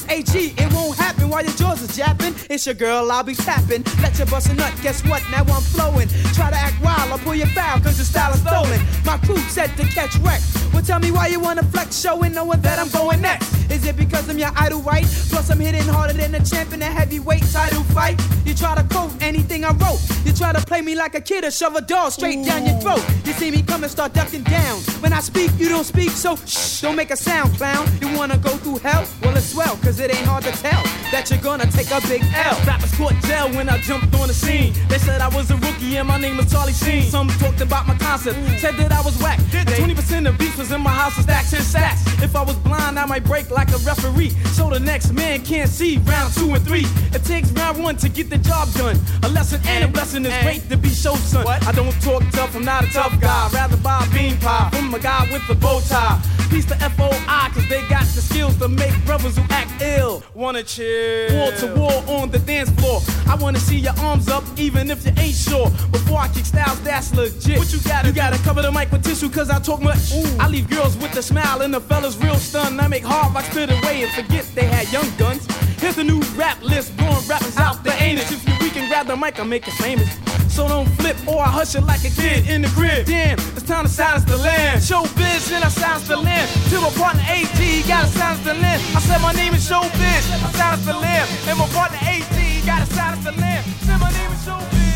AG, 0.09 0.33
it 0.35 0.73
won't 0.73 0.97
happen 0.97 1.29
while 1.29 1.43
your 1.43 1.53
jaws 1.53 1.81
is 1.81 1.95
japping. 1.95 2.35
It's 2.49 2.65
your 2.65 2.75
girl, 2.75 3.11
I'll 3.11 3.23
be 3.23 3.35
tapping. 3.35 3.83
Let 4.01 4.17
you 4.19 4.25
bust 4.25 4.49
a 4.49 4.53
nut, 4.53 4.73
guess 4.81 5.03
what? 5.05 5.23
Now 5.31 5.41
I'm 5.41 5.61
flowing. 5.61 6.07
Try 6.33 6.49
to 6.49 6.57
act 6.57 6.81
wild, 6.83 7.11
I'll 7.11 7.19
pull 7.19 7.35
your 7.35 7.47
foul, 7.47 7.79
cause 7.79 7.97
your 7.97 8.05
style 8.05 8.33
is 8.33 8.41
stolen. 8.41 8.81
My 9.05 9.17
crew 9.19 9.37
set 9.49 9.75
to 9.77 9.83
catch 9.85 10.15
wreck. 10.17 10.41
Well, 10.73 10.83
tell 10.83 10.99
me 10.99 11.11
why 11.11 11.27
you 11.27 11.39
wanna 11.39 11.63
flex, 11.63 11.99
showing 11.99 12.33
knowing 12.33 12.61
that 12.61 12.79
I'm 12.79 12.89
going 12.89 13.21
next. 13.21 13.57
Is 13.71 13.85
it 13.85 13.97
because 13.97 14.29
I'm 14.29 14.37
your 14.37 14.51
idol, 14.55 14.81
right? 14.81 15.05
Plus, 15.29 15.49
I'm 15.49 15.59
hitting 15.59 15.87
harder 15.87 16.13
than 16.13 16.33
a 16.35 16.43
champ 16.43 16.73
in 16.73 16.81
a 16.81 16.85
heavyweight 16.85 17.43
title 17.51 17.83
fight. 17.83 18.19
You 18.45 18.53
try 18.53 18.75
to 18.75 18.83
quote 18.83 19.11
anything 19.21 19.65
I 19.65 19.71
wrote. 19.71 19.99
You 20.25 20.33
try 20.33 20.53
to 20.53 20.61
play 20.65 20.81
me 20.81 20.95
like 20.95 21.15
a 21.15 21.21
kid 21.21 21.43
or 21.43 21.51
shove 21.51 21.75
a 21.75 21.81
doll 21.81 22.11
straight 22.11 22.45
down 22.45 22.65
your 22.65 22.79
throat. 22.79 23.03
You 23.25 23.33
see 23.33 23.51
me 23.51 23.61
coming, 23.61 23.89
start 23.89 24.13
ducking 24.13 24.43
down. 24.43 24.79
When 25.01 25.13
I 25.13 25.19
speak, 25.19 25.51
you 25.57 25.67
don't 25.67 25.83
speak, 25.83 26.11
so 26.11 26.35
shh, 26.37 26.81
don't 26.81 26.95
make 26.95 27.11
a 27.11 27.17
sound, 27.17 27.55
clown. 27.57 27.87
You 28.01 28.15
wanna 28.17 28.37
go 28.37 28.51
through 28.57 28.77
hell? 28.77 29.05
Well, 29.21 29.35
it's 29.35 29.53
well, 29.53 29.77
cause 29.87 30.01
it 30.01 30.13
ain't 30.13 30.27
hard 30.27 30.43
to 30.43 30.51
tell 30.51 30.83
that 31.15 31.31
you're 31.31 31.39
gonna 31.39 31.65
take 31.71 31.89
a 31.91 32.01
big 32.11 32.21
L. 32.35 32.59
Rappers 32.67 32.93
caught 32.95 33.15
jail 33.23 33.47
when 33.55 33.69
I 33.69 33.77
jumped 33.79 34.13
on 34.19 34.27
the 34.27 34.33
scene. 34.33 34.73
They 34.89 34.97
said 34.97 35.21
I 35.21 35.29
was 35.29 35.49
a 35.49 35.55
rookie 35.55 35.95
and 35.95 36.05
my 36.05 36.19
name 36.19 36.35
was 36.35 36.51
Charlie 36.51 36.73
Sheen. 36.73 37.03
Some 37.03 37.29
talked 37.39 37.61
about 37.61 37.87
my 37.87 37.95
concept, 37.95 38.37
said 38.59 38.75
that 38.75 38.91
I 38.91 38.99
was 39.01 39.17
whack. 39.23 39.39
And 39.53 39.65
20% 39.69 40.27
of 40.27 40.37
beats 40.37 40.57
was 40.57 40.73
in 40.73 40.81
my 40.81 40.89
house 40.89 41.15
and 41.15 41.23
stacks 41.23 41.53
and 41.53 41.63
stacks. 41.63 42.03
If 42.21 42.35
I 42.35 42.43
was 42.43 42.57
blind, 42.57 42.99
I 42.99 43.05
might 43.05 43.23
break 43.23 43.49
like 43.49 43.69
a 43.69 43.77
referee. 43.87 44.31
So 44.57 44.69
the 44.69 44.79
next 44.79 45.13
man 45.13 45.45
can't 45.45 45.69
see 45.69 45.99
round 45.99 46.33
two 46.33 46.53
and 46.53 46.63
three. 46.67 46.85
It 47.15 47.23
takes 47.23 47.49
round 47.51 47.81
one 47.81 47.95
to 47.97 48.09
get 48.09 48.29
the 48.29 48.39
job 48.39 48.67
done. 48.73 48.99
A 49.23 49.29
lesson 49.29 49.61
and 49.67 49.85
a 49.85 49.87
blessing 49.87 50.25
is 50.25 50.35
great 50.43 50.67
to 50.69 50.75
be 50.75 50.89
show 50.89 51.15
son. 51.15 51.47
I 51.47 51.71
don't 51.71 51.95
talk 52.01 52.23
tough, 52.31 52.53
I'm 52.57 52.65
not 52.65 52.83
a 52.83 52.87
tough 52.87 53.17
guy. 53.21 53.49
Rather 53.53 53.77
buy 53.77 54.05
a 54.05 54.13
bean 54.13 54.37
pie 54.39 54.69
from 54.73 54.93
a 54.93 54.99
guy 54.99 55.29
with 55.31 55.47
a 55.49 55.55
bow 55.55 55.79
tie. 55.87 56.21
Peace 56.49 56.65
to 56.65 56.75
FOI, 56.75 57.51
cause 57.53 57.67
they 57.67 57.81
got 57.89 58.05
the 58.15 58.21
skills 58.21 58.55
to 58.57 58.69
make 58.69 58.93
brothers 59.05 59.37
who 59.37 59.43
act 59.49 59.76
ill. 59.81 60.23
Wanna 60.33 60.63
chill. 60.63 61.35
Wall 61.37 61.51
to 61.53 61.67
wall 61.75 62.19
on 62.19 62.29
the 62.31 62.39
dance 62.39 62.69
floor. 62.71 63.01
I 63.27 63.35
wanna 63.35 63.59
see 63.59 63.77
your 63.77 63.97
arms 63.99 64.27
up, 64.29 64.43
even 64.57 64.89
if 64.89 65.05
you 65.05 65.13
ain't 65.17 65.35
sure. 65.35 65.69
Before 65.91 66.19
I 66.19 66.27
kick 66.29 66.45
styles, 66.45 66.81
that's 66.81 67.13
legit. 67.13 67.59
What 67.59 67.71
you 67.71 67.79
gotta 67.81 68.07
You 68.07 68.13
gotta 68.13 68.37
cover 68.43 68.61
the 68.61 68.71
mic 68.71 68.89
with 68.89 69.03
tissue, 69.03 69.29
cause 69.29 69.49
I 69.49 69.59
talk 69.59 69.81
much. 69.81 70.13
Ooh. 70.13 70.37
I 70.39 70.47
leave 70.47 70.69
girls 70.69 70.95
with 70.97 71.15
a 71.17 71.21
smile 71.21 71.61
and 71.61 71.73
the 71.73 71.81
fellas 71.81 72.15
real 72.17 72.35
stunned. 72.35 72.79
I 72.79 72.87
make 72.87 73.03
hard 73.03 73.33
rock 73.33 73.43
spit 73.45 73.69
away 73.69 74.03
and 74.03 74.11
forget 74.13 74.45
they 74.55 74.65
had 74.65 74.91
young 74.93 75.09
guns. 75.17 75.45
Here's 75.79 75.95
the 75.95 76.03
new 76.03 76.19
rap 76.35 76.61
list, 76.63 76.97
blowing 76.97 77.27
rappers 77.27 77.57
out 77.57 77.83
the 77.83 77.93
anus. 78.01 78.31
If 78.31 78.47
you 78.47 78.55
we 78.61 78.69
can 78.69 78.89
grab 78.89 79.07
the 79.07 79.15
mic, 79.15 79.39
I'll 79.39 79.45
make 79.45 79.67
it 79.67 79.73
famous. 79.75 80.09
So 80.53 80.67
don't 80.67 80.87
flip 80.97 81.15
or 81.27 81.39
I 81.39 81.49
hush 81.49 81.75
it 81.75 81.81
like 81.81 82.03
a 82.03 82.09
kid 82.09 82.49
in 82.49 82.63
the 82.63 82.67
crib. 82.69 83.05
Damn, 83.05 83.37
it's 83.55 83.63
time 83.63 83.85
to 83.85 83.89
silence 83.89 84.25
the 84.25 84.37
land. 84.37 84.81
Showbiz 84.81 85.51
and 85.53 85.63
I 85.63 85.69
silence 85.69 86.07
the 86.07 86.17
land. 86.17 86.49
To 86.71 86.81
my 86.81 86.89
partner 86.97 87.23
AG, 87.29 87.87
gotta 87.87 88.07
silence 88.07 88.43
the 88.43 88.55
land. 88.55 88.81
I 88.95 88.99
said 88.99 89.21
my 89.21 89.33
name 89.33 89.53
is 89.53 89.69
Showbiz, 89.69 90.23
I 90.33 90.51
silence 90.51 90.85
the 90.85 90.93
land. 90.93 91.29
And 91.47 91.59
my 91.59 91.67
partner 91.67 91.99
AG, 92.01 92.65
gotta 92.65 92.87
silence 92.91 93.23
the 93.23 93.33
land. 93.33 93.65
Said 93.85 93.99
my 93.99 94.11
name 94.11 94.31
is 94.31 94.41
Showbiz. 94.45 94.87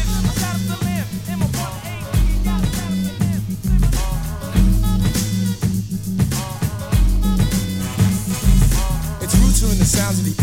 And 9.63 9.73
in 9.73 9.77
the 9.77 9.85
sounds 9.85 10.17
of 10.17 10.25
the 10.25 10.41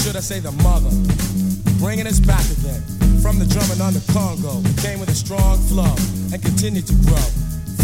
should 0.00 0.16
I 0.16 0.20
say 0.20 0.40
the 0.40 0.52
mother. 0.64 0.88
Bringing 1.76 2.06
us 2.08 2.20
back 2.20 2.44
again 2.56 2.80
from 3.20 3.36
the 3.36 3.44
drumming 3.44 3.84
on 3.84 3.92
the 3.92 4.00
Congo. 4.16 4.64
Came 4.80 4.96
with 4.96 5.12
a 5.12 5.14
strong 5.14 5.60
flow 5.68 5.92
and 6.32 6.40
continued 6.40 6.88
to 6.88 6.96
grow. 7.04 7.28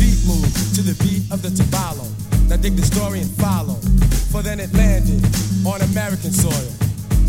Feet 0.01 0.17
move 0.25 0.49
to 0.77 0.81
the 0.81 0.97
beat 1.05 1.29
of 1.29 1.45
the 1.45 1.53
tabalo. 1.53 2.09
Now 2.49 2.57
dig 2.57 2.73
the 2.73 2.87
story 2.89 3.21
and 3.21 3.29
follow. 3.37 3.77
For 4.33 4.41
then 4.41 4.61
it 4.61 4.73
landed 4.73 5.21
on 5.69 5.85
American 5.93 6.33
soil. 6.33 6.73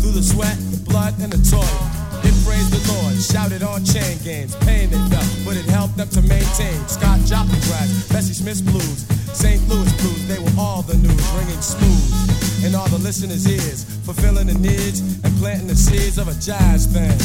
Through 0.00 0.16
the 0.16 0.24
sweat, 0.24 0.56
the 0.72 0.80
blood, 0.88 1.20
and 1.20 1.28
the 1.28 1.42
toil. 1.44 1.80
It 2.24 2.32
praised 2.48 2.72
the 2.72 2.80
Lord, 2.88 3.20
shouted 3.20 3.60
on 3.60 3.84
chain 3.84 4.16
games. 4.24 4.56
Pain 4.64 4.88
they 4.88 5.02
felt, 5.12 5.28
but 5.44 5.56
it 5.60 5.68
helped 5.68 6.00
them 6.00 6.08
to 6.16 6.22
maintain. 6.24 6.80
Scott 6.88 7.20
Joplin 7.28 7.60
crash, 7.68 7.92
Bessie 8.08 8.32
Smith's 8.32 8.64
blues, 8.64 9.04
St. 9.36 9.60
Louis 9.68 9.92
blues, 10.00 10.22
they 10.28 10.40
were 10.40 10.56
all 10.56 10.80
the 10.80 10.96
news, 10.96 11.24
ringing 11.36 11.60
smooth 11.60 12.37
in 12.64 12.74
all 12.74 12.88
the 12.88 12.98
listeners' 12.98 13.46
ears, 13.46 13.84
fulfilling 14.04 14.46
the 14.46 14.58
needs 14.58 15.00
and 15.00 15.32
planting 15.38 15.68
the 15.68 15.76
seeds 15.76 16.18
of 16.18 16.28
a 16.28 16.34
jazz 16.40 16.86
band. 16.86 17.18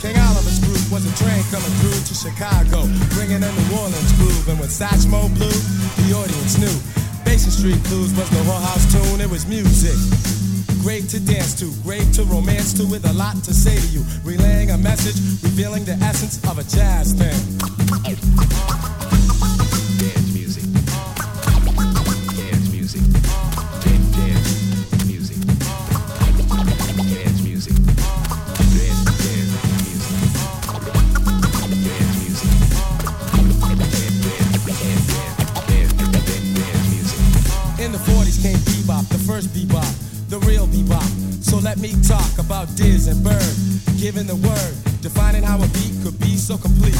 King 0.00 0.16
Oliver's 0.16 0.60
group 0.64 0.80
was 0.88 1.04
a 1.04 1.14
train 1.18 1.42
coming 1.52 1.74
through 1.82 2.00
to 2.08 2.14
Chicago, 2.14 2.88
bringing 3.12 3.42
a 3.42 3.50
New 3.52 3.68
Orleans 3.76 4.12
groove. 4.16 4.48
And 4.48 4.58
when 4.60 4.68
Satchmo 4.68 5.28
blew, 5.36 5.52
the 6.04 6.14
audience 6.16 6.56
knew. 6.56 6.76
Basin 7.24 7.50
Street 7.50 7.82
Blues 7.90 8.14
was 8.14 8.30
no 8.32 8.40
whorehouse 8.46 8.86
tune, 8.92 9.20
it 9.20 9.28
was 9.28 9.46
music. 9.46 9.96
Great 10.80 11.08
to 11.10 11.18
dance 11.18 11.54
to, 11.58 11.72
great 11.82 12.06
to 12.14 12.22
romance 12.24 12.72
to, 12.74 12.86
with 12.86 13.04
a 13.04 13.12
lot 13.12 13.34
to 13.44 13.52
say 13.52 13.76
to 13.76 13.86
you. 13.88 14.04
Relaying 14.22 14.70
a 14.70 14.78
message, 14.78 15.18
revealing 15.42 15.84
the 15.84 15.98
essence 16.04 16.38
of 16.48 16.58
a 16.58 16.64
jazz 16.64 17.12
thing. 17.12 18.95
Let 41.76 41.92
me 41.92 42.02
talk 42.02 42.38
about 42.38 42.74
Diz 42.74 43.06
and 43.06 43.22
Bird, 43.22 43.56
giving 44.00 44.26
the 44.26 44.36
word, 44.36 44.74
defining 45.02 45.42
how 45.42 45.56
a 45.56 45.68
beat 45.76 45.92
could 46.02 46.18
be 46.18 46.36
so 46.36 46.56
complete. 46.56 46.96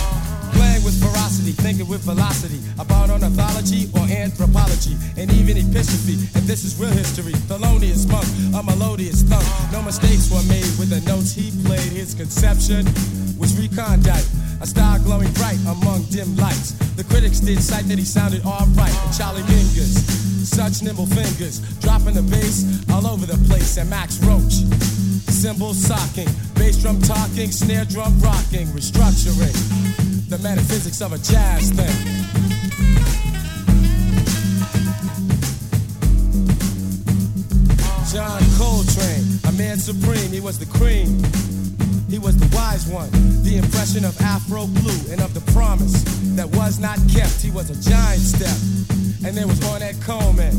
Playing 0.52 0.84
with 0.84 1.00
ferocity, 1.00 1.52
thinking 1.52 1.88
with 1.88 2.00
velocity 2.00 2.60
about 2.78 3.08
ornithology 3.08 3.88
or 3.94 4.04
anthropology, 4.04 4.96
and 5.16 5.32
even 5.32 5.56
epistrophe. 5.56 6.16
And 6.36 6.44
this 6.44 6.64
is 6.64 6.76
real 6.76 6.90
history. 6.90 7.32
Thelonious 7.48 8.04
Monk, 8.08 8.28
a 8.52 8.62
melodious 8.62 9.22
thump. 9.22 9.44
No 9.72 9.80
mistakes 9.82 10.30
were 10.30 10.44
made 10.44 10.68
with 10.76 10.90
the 10.92 11.00
notes 11.08 11.32
he 11.32 11.52
played. 11.64 11.92
His 11.92 12.14
conception 12.14 12.84
was 13.40 13.56
recondite, 13.56 14.28
a 14.60 14.66
star 14.66 14.98
glowing 15.00 15.32
bright 15.32 15.58
among 15.66 16.04
dim 16.10 16.36
lights. 16.36 16.72
The 16.96 17.04
critics 17.04 17.40
did 17.40 17.62
cite 17.62 17.84
that 17.88 17.98
he 17.98 18.04
sounded 18.04 18.44
alright. 18.44 18.94
Charlie 19.16 19.42
Mingus, 19.42 19.98
such 20.44 20.82
nimble 20.82 21.06
fingers, 21.06 21.60
dropping 21.80 22.14
the 22.14 22.22
bass 22.22 22.64
all 22.90 23.06
over 23.06 23.26
the 23.26 23.38
place. 23.48 23.76
And 23.76 23.90
Max 23.90 24.18
Roach, 24.24 24.64
cymbals 25.28 25.78
socking, 25.78 26.28
bass 26.54 26.82
drum 26.82 27.00
talking, 27.02 27.50
snare 27.50 27.84
drum 27.84 28.18
rocking, 28.20 28.66
restructuring 28.68 29.56
the 30.28 30.38
metaphysics 30.38 31.00
of 31.00 31.12
a 31.12 31.18
jazz 31.18 31.70
thing. 31.70 32.46
John 38.12 38.42
Coltrane, 38.56 39.38
a 39.44 39.52
man 39.52 39.78
supreme, 39.78 40.32
he 40.32 40.40
was 40.40 40.58
the 40.58 40.66
cream. 40.66 41.20
He 42.08 42.18
was 42.18 42.36
the 42.36 42.46
wise 42.54 42.86
one, 42.86 43.10
the 43.42 43.58
impression 43.58 44.04
of 44.04 44.18
Afro 44.20 44.66
blue 44.66 45.12
and 45.12 45.20
of 45.20 45.34
the 45.34 45.42
promise 45.52 46.02
that 46.38 46.46
was 46.54 46.78
not 46.78 46.98
kept. 47.10 47.42
He 47.42 47.50
was 47.50 47.70
a 47.70 47.78
giant 47.90 48.22
step. 48.22 48.56
And 49.26 49.36
there 49.36 49.46
was 49.46 49.58
Ornette 49.60 49.98
Coleman, 50.06 50.54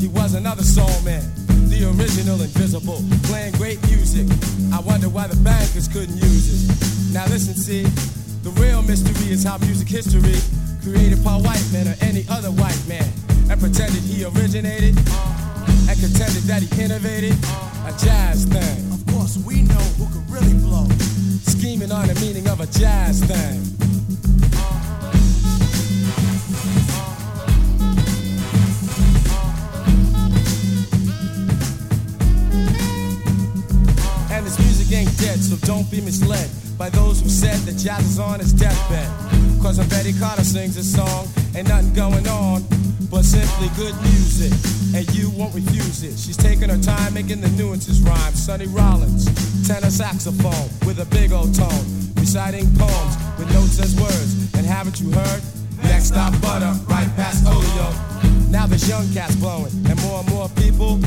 he 0.00 0.08
was 0.08 0.34
another 0.34 0.62
soul 0.62 1.00
man, 1.04 1.22
the 1.68 1.84
original 1.84 2.40
invisible, 2.40 3.04
playing 3.24 3.52
great 3.54 3.82
music. 3.88 4.24
I 4.72 4.80
wonder 4.80 5.08
why 5.08 5.26
the 5.26 5.36
bankers 5.44 5.86
couldn't 5.86 6.16
use 6.16 6.48
it. 6.48 7.12
Now 7.12 7.26
listen, 7.26 7.54
see, 7.54 7.84
the 8.40 8.50
real 8.60 8.80
mystery 8.80 9.32
is 9.32 9.44
how 9.44 9.58
music 9.58 9.88
history 9.88 10.40
created 10.80 11.22
by 11.22 11.36
white 11.36 11.66
men 11.72 11.88
or 11.88 11.96
any 12.00 12.24
other 12.30 12.48
white 12.48 12.80
man 12.88 13.04
and 13.50 13.60
pretended 13.60 14.00
he 14.02 14.24
originated 14.24 14.96
and 14.96 15.96
contended 16.00 16.44
that 16.48 16.62
he 16.62 16.82
innovated 16.82 17.34
a 17.84 17.92
jazz 18.00 18.46
thing. 18.46 18.92
Of 18.92 19.04
course, 19.12 19.36
we 19.44 19.62
know 19.62 19.84
who 19.98 20.06
could 20.08 20.25
really. 20.40 20.88
Scheming 21.42 21.92
on 21.92 22.06
the 22.06 22.14
meaning 22.20 22.46
of 22.48 22.60
a 22.60 22.66
jazz 22.66 23.20
thing. 23.20 23.62
And 34.30 34.44
this 34.44 34.58
music 34.58 34.96
ain't 34.96 35.18
dead, 35.18 35.38
so 35.38 35.56
don't 35.66 35.90
be 35.90 36.00
misled 36.00 36.50
by 36.76 36.90
those 36.90 37.20
who 37.20 37.28
said 37.28 37.58
that 37.60 37.78
jazz 37.78 38.04
is 38.04 38.18
on 38.18 38.40
its 38.40 38.52
deathbed. 38.52 39.08
Cause 39.62 39.78
when 39.78 39.88
Betty 39.88 40.12
Carter 40.12 40.44
sings 40.44 40.76
a 40.76 40.84
song, 40.84 41.28
ain't 41.54 41.68
nothing 41.68 41.94
going 41.94 42.26
on 42.28 42.62
but 43.10 43.24
simply 43.24 43.68
good 43.76 43.94
music. 44.02 44.52
And 44.94 45.08
you 45.14 45.30
won't 45.30 45.54
refuse 45.54 46.02
it. 46.02 46.18
She's 46.18 46.36
taking 46.36 46.68
her 46.68 46.78
time 46.78 47.14
making 47.14 47.40
the 47.40 47.48
nuances 47.50 48.00
rhyme. 48.00 48.34
Sonny 48.34 48.66
Rollins, 48.66 49.26
tenor 49.66 49.90
saxophone 49.90 50.70
with 50.86 51.00
a 51.00 51.06
big 51.06 51.32
old 51.32 51.52
tone, 51.52 51.84
reciting 52.14 52.66
poems 52.78 53.16
with 53.36 53.50
notes 53.52 53.80
as 53.80 53.98
words. 54.00 54.54
And 54.54 54.64
haven't 54.64 55.00
you 55.00 55.10
heard? 55.10 55.42
Next 55.82 56.14
stop 56.14 56.32
butter, 56.40 56.72
right 56.86 57.10
past 57.16 57.44
Olio. 57.46 57.90
Now 58.48 58.66
there's 58.66 58.88
young 58.88 59.10
cats 59.12 59.34
blowing, 59.36 59.74
and 59.90 60.00
more 60.02 60.20
and 60.20 60.30
more 60.30 60.48
people, 60.50 61.00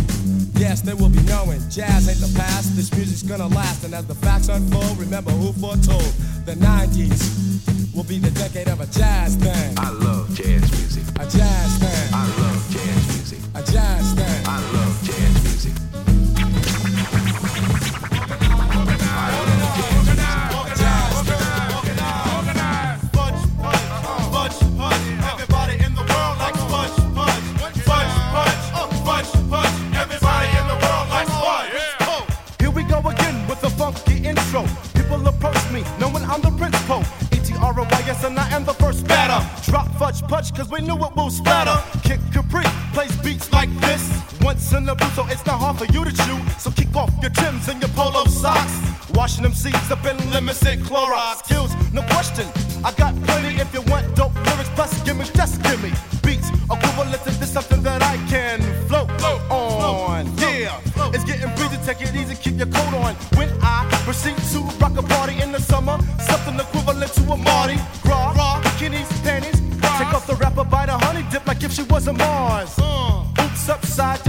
yes, 0.59 0.81
they 0.81 0.93
will 0.93 1.09
be 1.09 1.23
knowing. 1.23 1.61
Jazz 1.69 2.09
ain't 2.09 2.19
the 2.19 2.31
past, 2.37 2.75
this 2.75 2.91
music's 2.93 3.23
gonna 3.23 3.47
last. 3.47 3.85
And 3.85 3.93
as 3.93 4.05
the 4.07 4.15
facts 4.15 4.49
unfold, 4.49 4.97
remember 4.97 5.31
who 5.31 5.53
foretold 5.53 6.11
the 6.43 6.55
90s 6.59 7.95
will 7.95 8.03
be 8.03 8.19
the 8.19 8.31
decade 8.31 8.67
of 8.67 8.81
a 8.81 8.87
jazz 8.87 9.35
thing. 9.35 9.73
I 9.77 9.89
love 9.89 10.35
jazz 10.35 10.67
music. 10.75 11.03
A 11.15 11.25
jazz 11.25 11.77
thing. 11.79 12.13
I 12.13 12.27
love 12.41 12.69
jazz 12.71 13.07
music. 13.07 13.39
A 13.55 13.63
jazz 13.71 14.13
thing. 14.15 14.47
I 14.47 14.59
love 14.73 14.78
And 38.21 38.37
I 38.37 38.49
am 38.49 38.65
the 38.65 38.73
first 38.73 39.07
batter. 39.07 39.39
Drop 39.71 39.87
fudge 39.95 40.21
punch 40.23 40.53
cause 40.53 40.69
we 40.69 40.81
knew 40.81 40.95
it 40.95 41.15
will 41.15 41.29
splatter. 41.29 41.77
Kid 42.03 42.19
Capri, 42.33 42.65
plays 42.93 43.15
beats 43.23 43.51
like 43.53 43.69
this. 43.79 44.03
Once 44.41 44.73
in 44.73 44.87
a 44.89 44.95
blue, 44.95 45.07
so 45.11 45.25
it's 45.27 45.45
not 45.45 45.59
hard 45.59 45.77
for 45.77 45.85
you 45.85 46.03
to 46.03 46.11
chew. 46.11 46.37
So 46.59 46.69
kick 46.69 46.93
off 46.95 47.11
your 47.21 47.31
Timbs 47.31 47.69
and 47.69 47.79
your 47.81 47.89
polo 47.91 48.25
socks. 48.25 48.75
Washing 49.13 49.43
them 49.43 49.53
seeds 49.53 49.89
up 49.89 50.05
in 50.05 50.17
limited 50.31 50.79
Clorox. 50.79 51.45
Skills, 51.45 51.71
no 51.93 52.01
question. 52.03 52.45
I 52.83 52.91
got 52.93 53.15
plenty 53.23 53.59
if 53.59 53.73
you 53.73 53.81
want 53.83 54.15
dope 54.15 54.35
lyrics. 54.35 54.69
Plus, 54.75 54.91
give 55.03 55.17
me, 55.17 55.25
just 55.33 55.61
give 55.63 55.81
me 55.81 55.91
beats. 56.23 56.49
Equivalent 56.69 57.23
to 57.23 57.45
something 57.45 57.81
that 57.83 58.03
I 58.03 58.17
can 58.27 58.61
float 58.87 59.09
float 59.19 59.41
on. 59.49 60.25
Yeah, 60.37 60.79
it's 61.13 61.23
getting 61.23 61.53
breezy. 61.55 61.77
Take 61.85 62.01
it 62.01 62.15
easy, 62.15 62.35
keep 62.35 62.57
your 62.57 62.67
coat 62.67 62.93
on. 62.93 63.15
When 63.37 63.49
I 63.61 63.87
proceed 64.05 64.37
to 64.53 64.59
rock 64.79 64.97
a 64.97 65.03
party 65.03 65.41
in 65.41 65.51
the 65.51 65.59
summer, 65.59 65.97
something 66.19 66.57
to 66.57 66.63
Oops, 74.01 74.28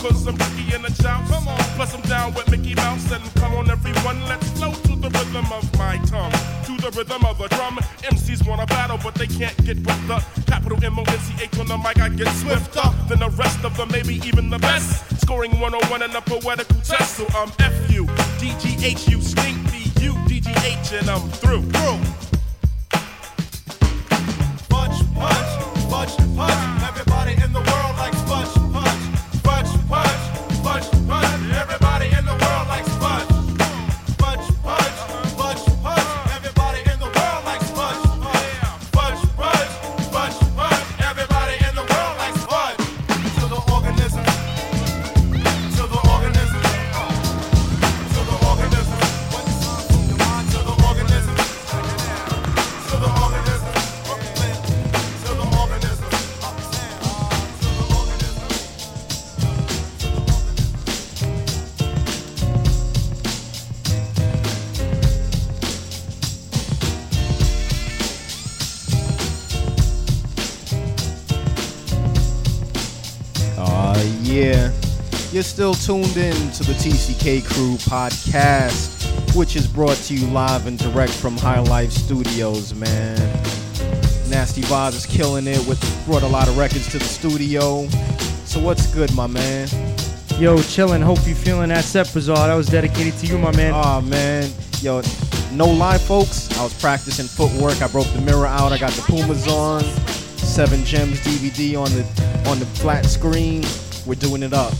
cause 0.00 0.26
I'm 0.26 0.36
tricky 0.36 0.74
in 0.74 0.82
the 0.82 0.90
chow. 1.02 1.20
Plus, 1.76 1.94
I'm 1.94 2.02
down 2.02 2.34
with 2.34 2.50
Mickey 2.50 2.74
Mouse, 2.74 3.10
and 3.12 3.22
come 3.36 3.54
on, 3.54 3.70
everyone, 3.70 4.20
let's 4.26 4.48
flow 4.50 4.72
to 4.72 4.96
the 4.96 5.10
rhythm 5.10 5.52
of 5.52 5.64
my 5.78 5.96
tongue. 6.06 6.32
To 6.66 6.76
the 6.80 6.90
rhythm 6.96 7.24
of 7.24 7.38
the 7.38 7.48
drum. 7.48 7.78
MCs 8.02 8.46
wanna 8.48 8.66
battle, 8.66 8.98
but 9.02 9.14
they 9.14 9.26
can't 9.26 9.56
get 9.64 9.76
with 9.76 10.08
the 10.08 10.18
capital 10.46 10.78
M 10.82 10.98
O 10.98 11.02
N 11.02 11.18
C 11.18 11.34
H 11.42 11.58
on 11.58 11.66
the 11.66 11.78
mic. 11.78 12.00
I 12.00 12.08
get 12.08 12.28
swifter 12.34 12.88
than 13.08 13.20
the 13.20 13.30
rest 13.30 13.64
of 13.64 13.76
them, 13.76 13.88
maybe 13.92 14.16
even 14.26 14.50
the 14.50 14.58
best. 14.58 15.20
Scoring 15.20 15.52
101 15.60 16.02
in 16.02 16.16
a 16.16 16.20
poetical 16.20 16.80
test, 16.80 17.16
so 17.16 17.26
I'm 17.34 17.52
F 17.58 17.90
U, 17.90 18.06
D 18.38 18.52
G 18.60 18.76
H 18.84 19.08
U, 19.08 19.20
stink 19.20 19.58
B 19.70 19.90
U, 20.00 20.16
D 20.26 20.40
G 20.40 20.50
H, 20.64 20.92
and 20.92 21.08
I'm 21.08 21.28
through. 21.30 21.62
Through. 21.62 22.29
Still 75.60 75.74
tuned 75.74 76.16
in 76.16 76.50
to 76.52 76.64
the 76.64 76.72
TCK 76.72 77.42
Krew 77.42 77.76
podcast, 77.86 79.36
which 79.36 79.56
is 79.56 79.66
brought 79.66 79.98
to 79.98 80.14
you 80.14 80.26
live 80.28 80.66
and 80.66 80.78
direct 80.78 81.12
from 81.12 81.36
High 81.36 81.60
Life 81.60 81.92
Studios, 81.92 82.72
man. 82.72 83.18
Nasty 84.30 84.62
Vaz 84.62 84.94
is 84.94 85.04
killing 85.04 85.46
it 85.46 85.58
with 85.66 85.78
brought 86.06 86.22
a 86.22 86.26
lot 86.26 86.48
of 86.48 86.56
records 86.56 86.90
to 86.92 86.98
the 86.98 87.04
studio. 87.04 87.86
So 88.46 88.58
what's 88.58 88.86
good, 88.94 89.14
my 89.14 89.26
man? 89.26 89.68
Yo, 90.38 90.56
chillin'. 90.56 91.02
Hope 91.02 91.18
you 91.26 91.34
feeling 91.34 91.68
that 91.68 91.84
set, 91.84 92.06
Bzar. 92.06 92.46
That 92.46 92.54
was 92.54 92.68
dedicated 92.68 93.18
to 93.18 93.26
you, 93.26 93.36
my 93.36 93.54
man. 93.54 93.74
Oh 93.74 94.00
man, 94.00 94.50
yo, 94.80 95.02
no 95.52 95.66
lie, 95.66 95.98
folks. 95.98 96.50
I 96.58 96.64
was 96.64 96.72
practicing 96.80 97.26
footwork. 97.26 97.82
I 97.82 97.88
broke 97.88 98.10
the 98.14 98.22
mirror 98.22 98.46
out. 98.46 98.72
I 98.72 98.78
got 98.78 98.92
the 98.92 99.02
Pumas 99.02 99.46
on. 99.46 99.82
Seven 100.38 100.82
Gems 100.86 101.20
DVD 101.20 101.76
on 101.76 101.90
the 101.92 102.48
on 102.48 102.58
the 102.58 102.66
flat 102.80 103.04
screen. 103.04 103.62
We're 104.06 104.14
doing 104.14 104.42
it 104.42 104.54
up. 104.54 104.72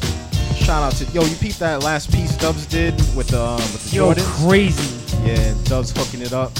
Shout 0.71 0.85
out 0.85 0.93
to 0.99 1.05
yo, 1.07 1.25
you 1.25 1.35
peeped 1.35 1.59
that 1.59 1.83
last 1.83 2.13
piece 2.13 2.37
Dubs 2.37 2.65
did 2.65 2.95
with 3.17 3.27
the 3.27 3.43
um, 3.43 3.57
with 3.57 3.91
the 3.91 3.97
Yo, 3.97 4.13
Jordans. 4.15 4.49
crazy. 4.49 5.27
Yeah, 5.27 5.53
Dubs 5.65 5.91
hooking 5.91 6.25
it 6.25 6.33
up. 6.33 6.53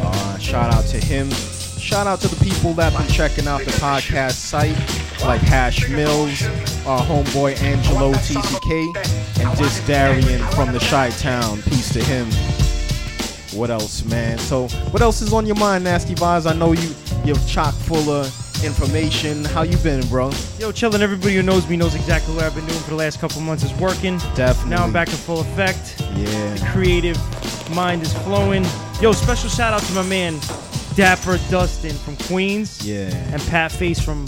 Uh, 0.00 0.38
shout 0.38 0.72
out 0.72 0.86
to 0.86 0.96
him. 0.96 1.28
Shout 1.78 2.06
out 2.06 2.18
to 2.22 2.28
the 2.28 2.42
people 2.42 2.72
that 2.72 2.96
been 2.96 3.06
checking 3.08 3.46
out 3.46 3.60
the 3.60 3.72
podcast 3.72 4.36
site, 4.36 4.74
like 5.20 5.42
Hash 5.42 5.86
Mills, 5.90 6.44
our 6.86 7.02
homeboy 7.02 7.60
Angelo 7.60 8.14
TCK, 8.14 9.40
and 9.44 9.58
Dis 9.58 9.86
Darian 9.86 10.40
from 10.52 10.72
the 10.72 10.78
Chi 10.78 11.10
Town. 11.10 11.60
Peace 11.60 11.92
to 11.92 12.02
him. 12.02 12.26
What 13.52 13.70
else, 13.70 14.02
man? 14.06 14.38
So, 14.38 14.68
what 14.92 15.02
else 15.02 15.20
is 15.20 15.34
on 15.34 15.44
your 15.44 15.56
mind, 15.56 15.84
Nasty 15.84 16.14
Vaz? 16.14 16.46
I 16.46 16.54
know 16.54 16.72
you 16.72 16.94
you're 17.22 17.36
chock 17.46 17.74
full 17.74 18.08
of 18.08 18.47
information. 18.64 19.44
How 19.44 19.62
you 19.62 19.76
been, 19.78 20.06
bro? 20.08 20.26
Yo, 20.58 20.72
chillin'. 20.72 21.00
Everybody 21.00 21.36
who 21.36 21.42
knows 21.42 21.68
me 21.68 21.76
knows 21.76 21.94
exactly 21.94 22.34
what 22.34 22.44
I've 22.44 22.54
been 22.54 22.66
doing 22.66 22.80
for 22.80 22.90
the 22.90 22.96
last 22.96 23.20
couple 23.20 23.40
months 23.40 23.64
is 23.64 23.72
working. 23.74 24.18
Definitely. 24.34 24.70
Now 24.70 24.84
I'm 24.84 24.92
back 24.92 25.08
in 25.08 25.14
full 25.14 25.40
effect. 25.40 25.96
Yeah. 26.14 26.54
The 26.54 26.68
creative 26.72 27.18
mind 27.74 28.02
is 28.02 28.12
flowing. 28.24 28.64
Yo, 29.00 29.12
special 29.12 29.48
shout 29.48 29.72
out 29.72 29.82
to 29.82 29.92
my 29.92 30.02
man 30.02 30.38
Dapper 30.94 31.38
Dustin 31.48 31.94
from 31.94 32.16
Queens. 32.26 32.84
Yeah. 32.84 33.14
And 33.32 33.40
Pat 33.42 33.70
Face 33.70 34.00
from 34.00 34.26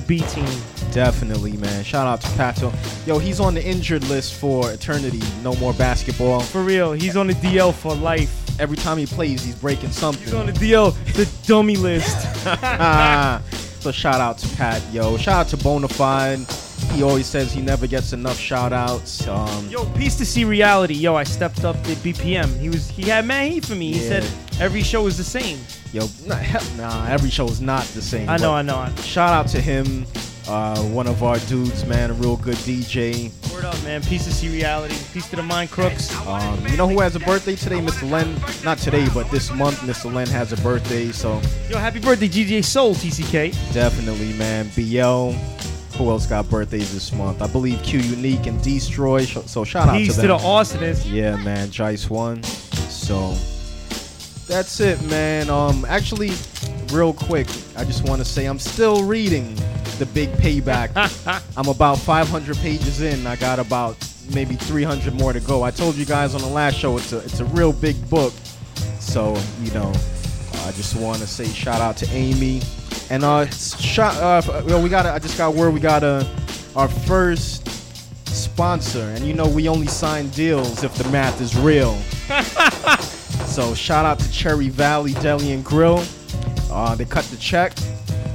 the 0.00 0.06
B 0.06 0.20
team. 0.20 0.46
Definitely, 0.92 1.56
man. 1.56 1.82
Shout 1.84 2.06
out 2.06 2.20
to 2.20 2.28
Pato. 2.28 2.72
Yo, 3.06 3.18
he's 3.18 3.40
on 3.40 3.54
the 3.54 3.64
injured 3.64 4.04
list 4.08 4.34
for 4.34 4.70
eternity. 4.72 5.20
No 5.42 5.54
more 5.56 5.72
basketball. 5.74 6.40
For 6.40 6.62
real, 6.62 6.92
he's 6.92 7.16
on 7.16 7.26
the 7.26 7.34
DL 7.34 7.74
for 7.74 7.94
life. 7.94 8.44
Every 8.60 8.76
time 8.76 8.96
he 8.98 9.06
plays, 9.06 9.44
he's 9.44 9.54
breaking 9.56 9.90
something. 9.90 10.24
He's 10.24 10.34
on 10.34 10.46
the 10.46 10.52
DL, 10.52 10.92
the 11.14 11.28
dummy 11.46 11.76
list. 11.76 12.16
so 13.82 13.92
shout 13.92 14.20
out 14.20 14.38
to 14.38 14.56
Pat, 14.56 14.82
yo. 14.92 15.16
Shout 15.16 15.46
out 15.46 15.48
to 15.48 15.56
Bonafide. 15.56 16.46
He 16.92 17.02
always 17.02 17.26
says 17.26 17.52
he 17.52 17.60
never 17.60 17.86
gets 17.86 18.12
enough 18.12 18.38
shout 18.38 18.72
outs. 18.72 19.26
Um, 19.26 19.68
Yo, 19.68 19.84
peace 19.94 20.16
to 20.16 20.24
see 20.24 20.44
reality. 20.44 20.94
Yo, 20.94 21.16
I 21.16 21.24
stepped 21.24 21.64
up 21.64 21.76
the 21.84 21.94
BPM. 21.96 22.58
He 22.60 22.68
was 22.68 22.88
he 22.88 23.02
had 23.02 23.26
man 23.26 23.50
heat 23.50 23.64
for 23.66 23.74
me. 23.74 23.92
He 23.92 24.00
Yeah. 24.02 24.20
said 24.20 24.60
every 24.60 24.82
show 24.82 25.06
is 25.06 25.16
the 25.16 25.24
same. 25.24 25.58
Yo, 25.92 26.06
nah, 26.26 26.34
hell, 26.34 26.62
nah, 26.76 27.06
every 27.08 27.30
show 27.30 27.46
is 27.48 27.60
not 27.60 27.82
the 27.94 28.02
same. 28.02 28.28
I 28.28 28.36
know, 28.36 28.52
I 28.52 28.60
know. 28.62 28.86
Shout 29.02 29.32
out 29.32 29.48
to 29.52 29.60
him, 29.60 30.04
uh, 30.46 30.78
one 30.82 31.06
of 31.06 31.22
our 31.22 31.38
dudes, 31.40 31.86
man, 31.86 32.10
a 32.10 32.12
real 32.14 32.36
good 32.36 32.56
DJ. 32.58 33.30
Word 33.54 33.64
up, 33.64 33.82
man. 33.84 34.02
Peace 34.02 34.24
to 34.26 34.32
see 34.32 34.50
reality. 34.50 34.94
Peace 35.14 35.30
to 35.30 35.36
the 35.36 35.42
mind 35.42 35.70
crooks. 35.70 36.14
Um, 36.26 36.62
you 36.66 36.76
know 36.76 36.86
who 36.86 37.00
has 37.00 37.16
a 37.16 37.20
birthday 37.20 37.56
today, 37.56 37.78
Mr. 37.80 38.08
Len? 38.10 38.36
Not 38.64 38.76
today, 38.78 39.08
but 39.14 39.30
this 39.30 39.50
month, 39.50 39.78
Mr. 39.80 40.12
Len 40.12 40.26
has 40.28 40.52
a 40.52 40.56
birthday. 40.62 41.10
So 41.10 41.40
Yo, 41.70 41.78
happy 41.78 42.00
birthday, 42.00 42.28
GJ 42.28 42.64
Soul, 42.64 42.94
TCK. 42.94 43.72
definitely, 43.72 44.34
man. 44.34 44.68
BL. 44.76 45.32
Who 45.96 46.10
else 46.10 46.26
got 46.26 46.48
birthdays 46.50 46.92
this 46.92 47.12
month? 47.14 47.40
I 47.42 47.46
believe 47.48 47.82
Q 47.82 47.98
Unique 48.00 48.46
and 48.46 48.62
D-Stroy. 48.62 49.24
So 49.48 49.64
shout 49.64 49.88
out 49.88 49.94
Peace 49.96 50.14
to 50.16 50.20
to 50.20 50.28
them. 50.28 50.38
the 50.38 50.44
arsonist. 50.44 51.10
Yeah, 51.10 51.34
man, 51.36 51.68
Jise 51.68 52.08
One. 52.10 52.42
So 52.44 53.34
that's 54.48 54.80
it, 54.80 55.00
man. 55.02 55.50
Um, 55.50 55.84
actually, 55.84 56.32
real 56.90 57.12
quick, 57.12 57.46
I 57.76 57.84
just 57.84 58.08
want 58.08 58.20
to 58.20 58.24
say 58.24 58.46
I'm 58.46 58.58
still 58.58 59.04
reading 59.04 59.54
the 59.98 60.06
Big 60.14 60.30
Payback. 60.30 60.90
I'm 61.56 61.68
about 61.68 61.98
500 61.98 62.56
pages 62.56 63.02
in. 63.02 63.26
I 63.26 63.36
got 63.36 63.58
about 63.58 63.96
maybe 64.32 64.56
300 64.56 65.14
more 65.14 65.32
to 65.32 65.40
go. 65.40 65.62
I 65.62 65.70
told 65.70 65.96
you 65.96 66.04
guys 66.04 66.34
on 66.34 66.40
the 66.40 66.48
last 66.48 66.76
show 66.76 66.96
it's 66.96 67.12
a 67.12 67.18
it's 67.18 67.40
a 67.40 67.44
real 67.46 67.72
big 67.72 68.08
book. 68.08 68.32
So 68.98 69.36
you 69.62 69.70
know, 69.72 69.92
I 70.64 70.72
just 70.72 70.96
want 70.96 71.18
to 71.18 71.26
say 71.26 71.46
shout 71.46 71.80
out 71.80 71.96
to 71.98 72.08
Amy. 72.10 72.62
And 73.10 73.24
uh, 73.24 73.46
shout, 73.46 74.16
uh, 74.16 74.62
well, 74.66 74.82
we 74.82 74.88
got. 74.88 75.06
I 75.06 75.18
just 75.18 75.38
got 75.38 75.54
word 75.54 75.72
we 75.72 75.80
got 75.80 76.02
a 76.02 76.28
our 76.74 76.88
first 76.88 77.66
sponsor, 78.26 79.02
and 79.14 79.24
you 79.24 79.34
know 79.34 79.48
we 79.48 79.68
only 79.68 79.86
sign 79.86 80.28
deals 80.30 80.84
if 80.84 80.94
the 80.94 81.08
math 81.10 81.40
is 81.40 81.56
real. 81.56 81.98
so 83.48 83.74
shout 83.74 84.04
out 84.04 84.18
to 84.20 84.30
Cherry 84.30 84.68
Valley 84.68 85.14
Deli 85.14 85.52
and 85.52 85.64
Grill. 85.64 86.04
Uh, 86.70 86.94
they 86.94 87.04
cut 87.04 87.24
the 87.24 87.36
check. 87.36 87.76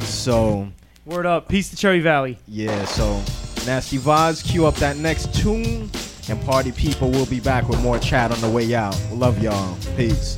So 0.02 0.68
Word 1.06 1.26
up. 1.26 1.48
Peace 1.48 1.70
to 1.70 1.76
Cherry 1.76 2.00
Valley. 2.00 2.38
yeah, 2.48 2.84
so 2.86 3.22
Nasty 3.66 3.98
Vaz, 3.98 4.42
cue 4.42 4.66
up 4.66 4.76
that 4.76 4.98
next 4.98 5.34
tune. 5.34 5.90
And 6.30 6.42
party 6.46 6.72
people 6.72 7.10
We'll 7.10 7.26
be 7.26 7.42
back 7.42 7.68
with 7.68 7.82
more 7.82 8.00
chat 8.00 8.32
on 8.32 8.40
the 8.40 8.50
way 8.50 8.74
out. 8.74 8.98
Love 9.12 9.42
y'all. 9.44 9.78
Peace. 9.98 10.38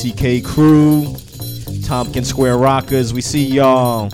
TCK 0.00 0.40
Krew, 0.40 1.86
Tompkins 1.86 2.26
Square 2.26 2.56
Rockers. 2.56 3.12
We 3.12 3.20
see 3.20 3.44
y'all. 3.44 4.04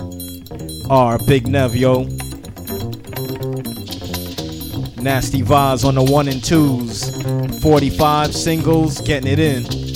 R 0.91 1.17
Big 1.19 1.45
Nevio. 1.45 2.05
Nasty 5.01 5.41
Vaz 5.41 5.85
on 5.85 5.95
the 5.95 6.03
one 6.03 6.27
and 6.27 6.43
twos. 6.43 7.09
45 7.61 8.35
singles, 8.35 8.99
getting 8.99 9.31
it 9.31 9.39
in. 9.39 9.86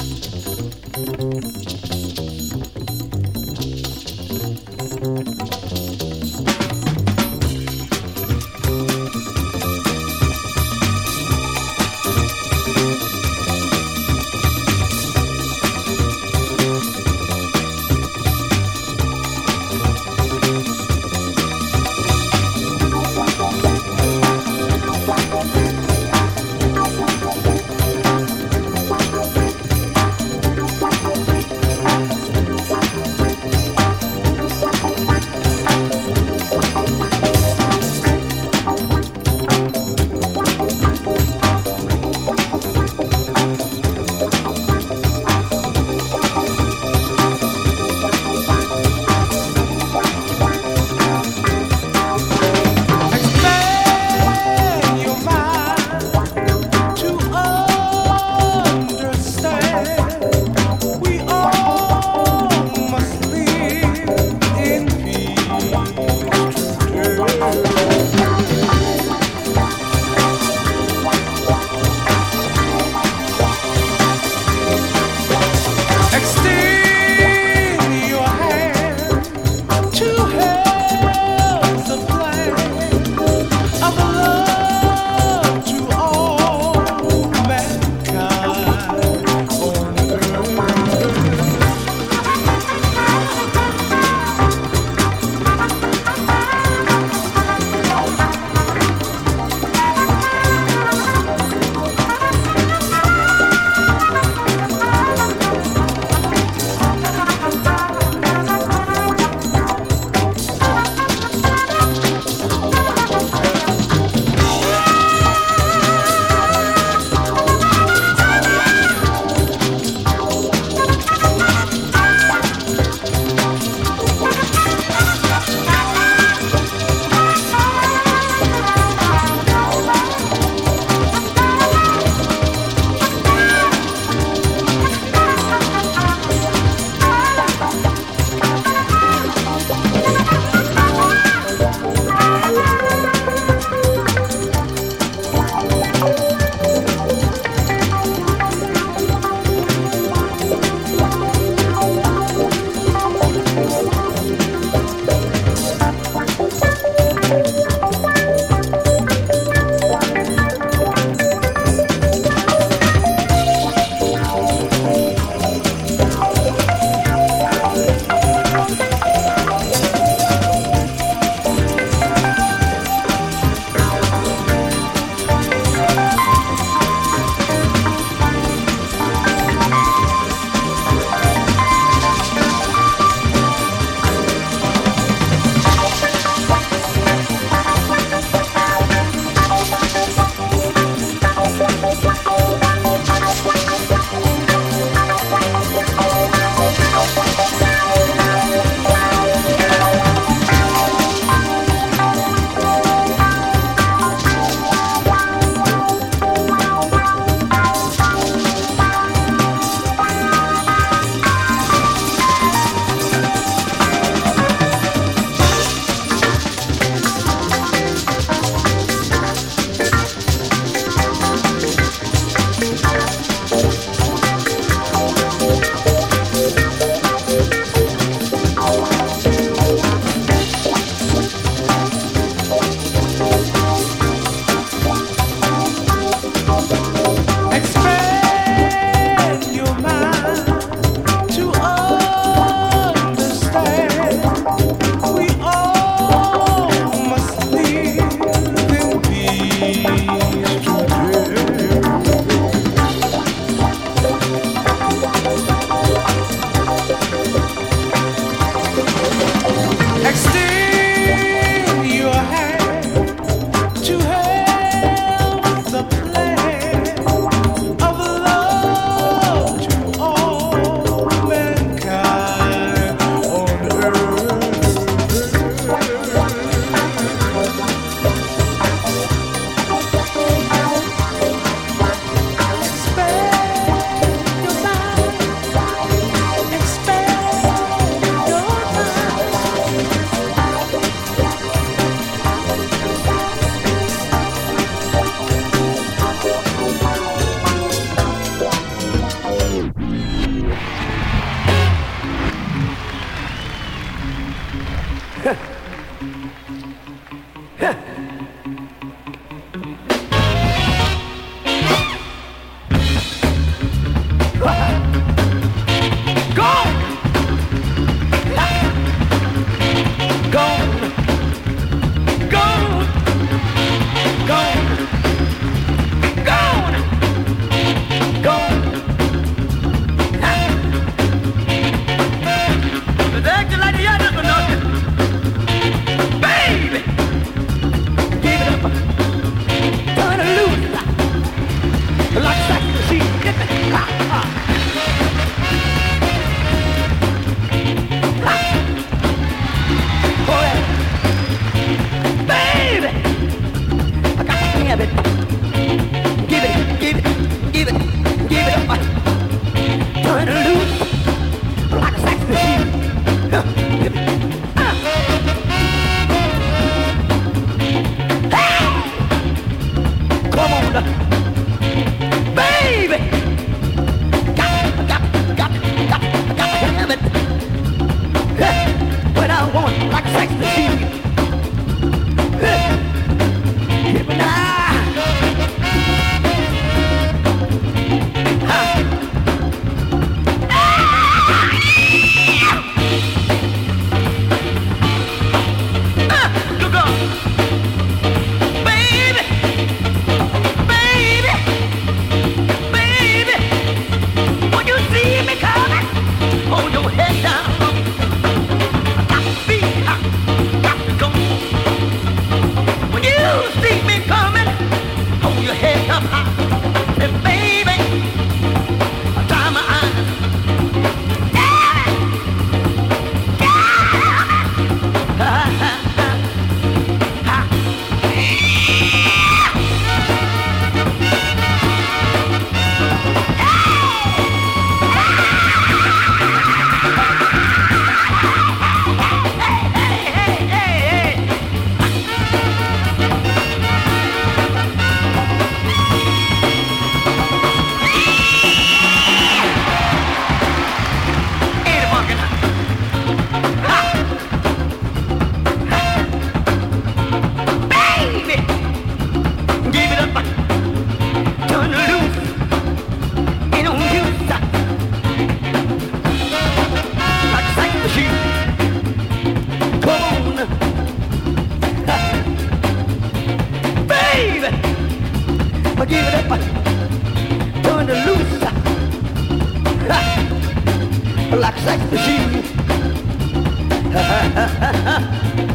Feeling. 484.22 485.48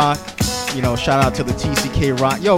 rock. 0.00 0.18
You 0.74 0.82
know, 0.82 0.96
shout 0.96 1.22
out 1.24 1.34
to 1.34 1.42
the 1.44 1.52
TCK 1.52 2.18
Rock. 2.20 2.40
Yo, 2.42 2.56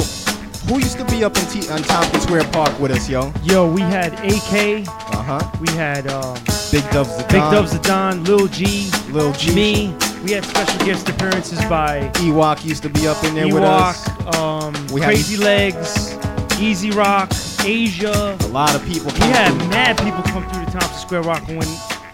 who 0.68 0.78
used 0.78 0.98
to 0.98 1.04
be 1.06 1.24
up 1.24 1.36
in 1.36 1.44
T- 1.46 1.68
on 1.70 1.82
Tompkins 1.82 2.22
Square 2.22 2.44
Park 2.52 2.78
with 2.78 2.90
us, 2.92 3.08
yo? 3.08 3.32
Yo, 3.42 3.68
we 3.70 3.80
had 3.80 4.12
AK. 4.14 4.86
Uh 4.86 5.22
huh. 5.22 5.50
We 5.60 5.68
had 5.72 6.06
um, 6.08 6.34
Big 6.70 6.84
Dubs 6.90 7.16
the 7.16 7.22
Don. 7.22 7.28
Big. 7.30 7.40
Dubs 7.50 7.72
the 7.72 7.82
Don, 7.82 8.22
Lil 8.24 8.46
G, 8.48 8.90
Lil 9.10 9.32
G. 9.32 9.54
me. 9.54 9.94
We 10.24 10.30
had 10.32 10.44
special 10.44 10.78
guest 10.86 11.08
appearances 11.08 11.58
by 11.64 12.08
Ewok 12.22 12.64
used 12.64 12.82
to 12.84 12.88
be 12.88 13.08
up 13.08 13.22
in 13.24 13.34
there 13.34 13.52
with 13.52 13.64
us. 13.64 14.06
Ewok, 14.08 14.34
um, 14.38 14.86
We 14.92 15.00
had- 15.00 15.08
Crazy 15.10 15.36
Legs, 15.36 16.16
Easy 16.60 16.90
Rock, 16.92 17.32
Asia. 17.64 18.36
A 18.40 18.46
lot 18.48 18.74
of 18.76 18.84
people 18.86 19.10
We 19.14 19.18
had 19.20 19.48
through. 19.58 19.68
mad 19.68 19.98
people 19.98 20.22
come 20.32 20.44
through 20.48 20.64
the 20.66 20.70
Tompkins 20.70 21.00
Square 21.00 21.22
Rock 21.22 21.42
when 21.48 21.66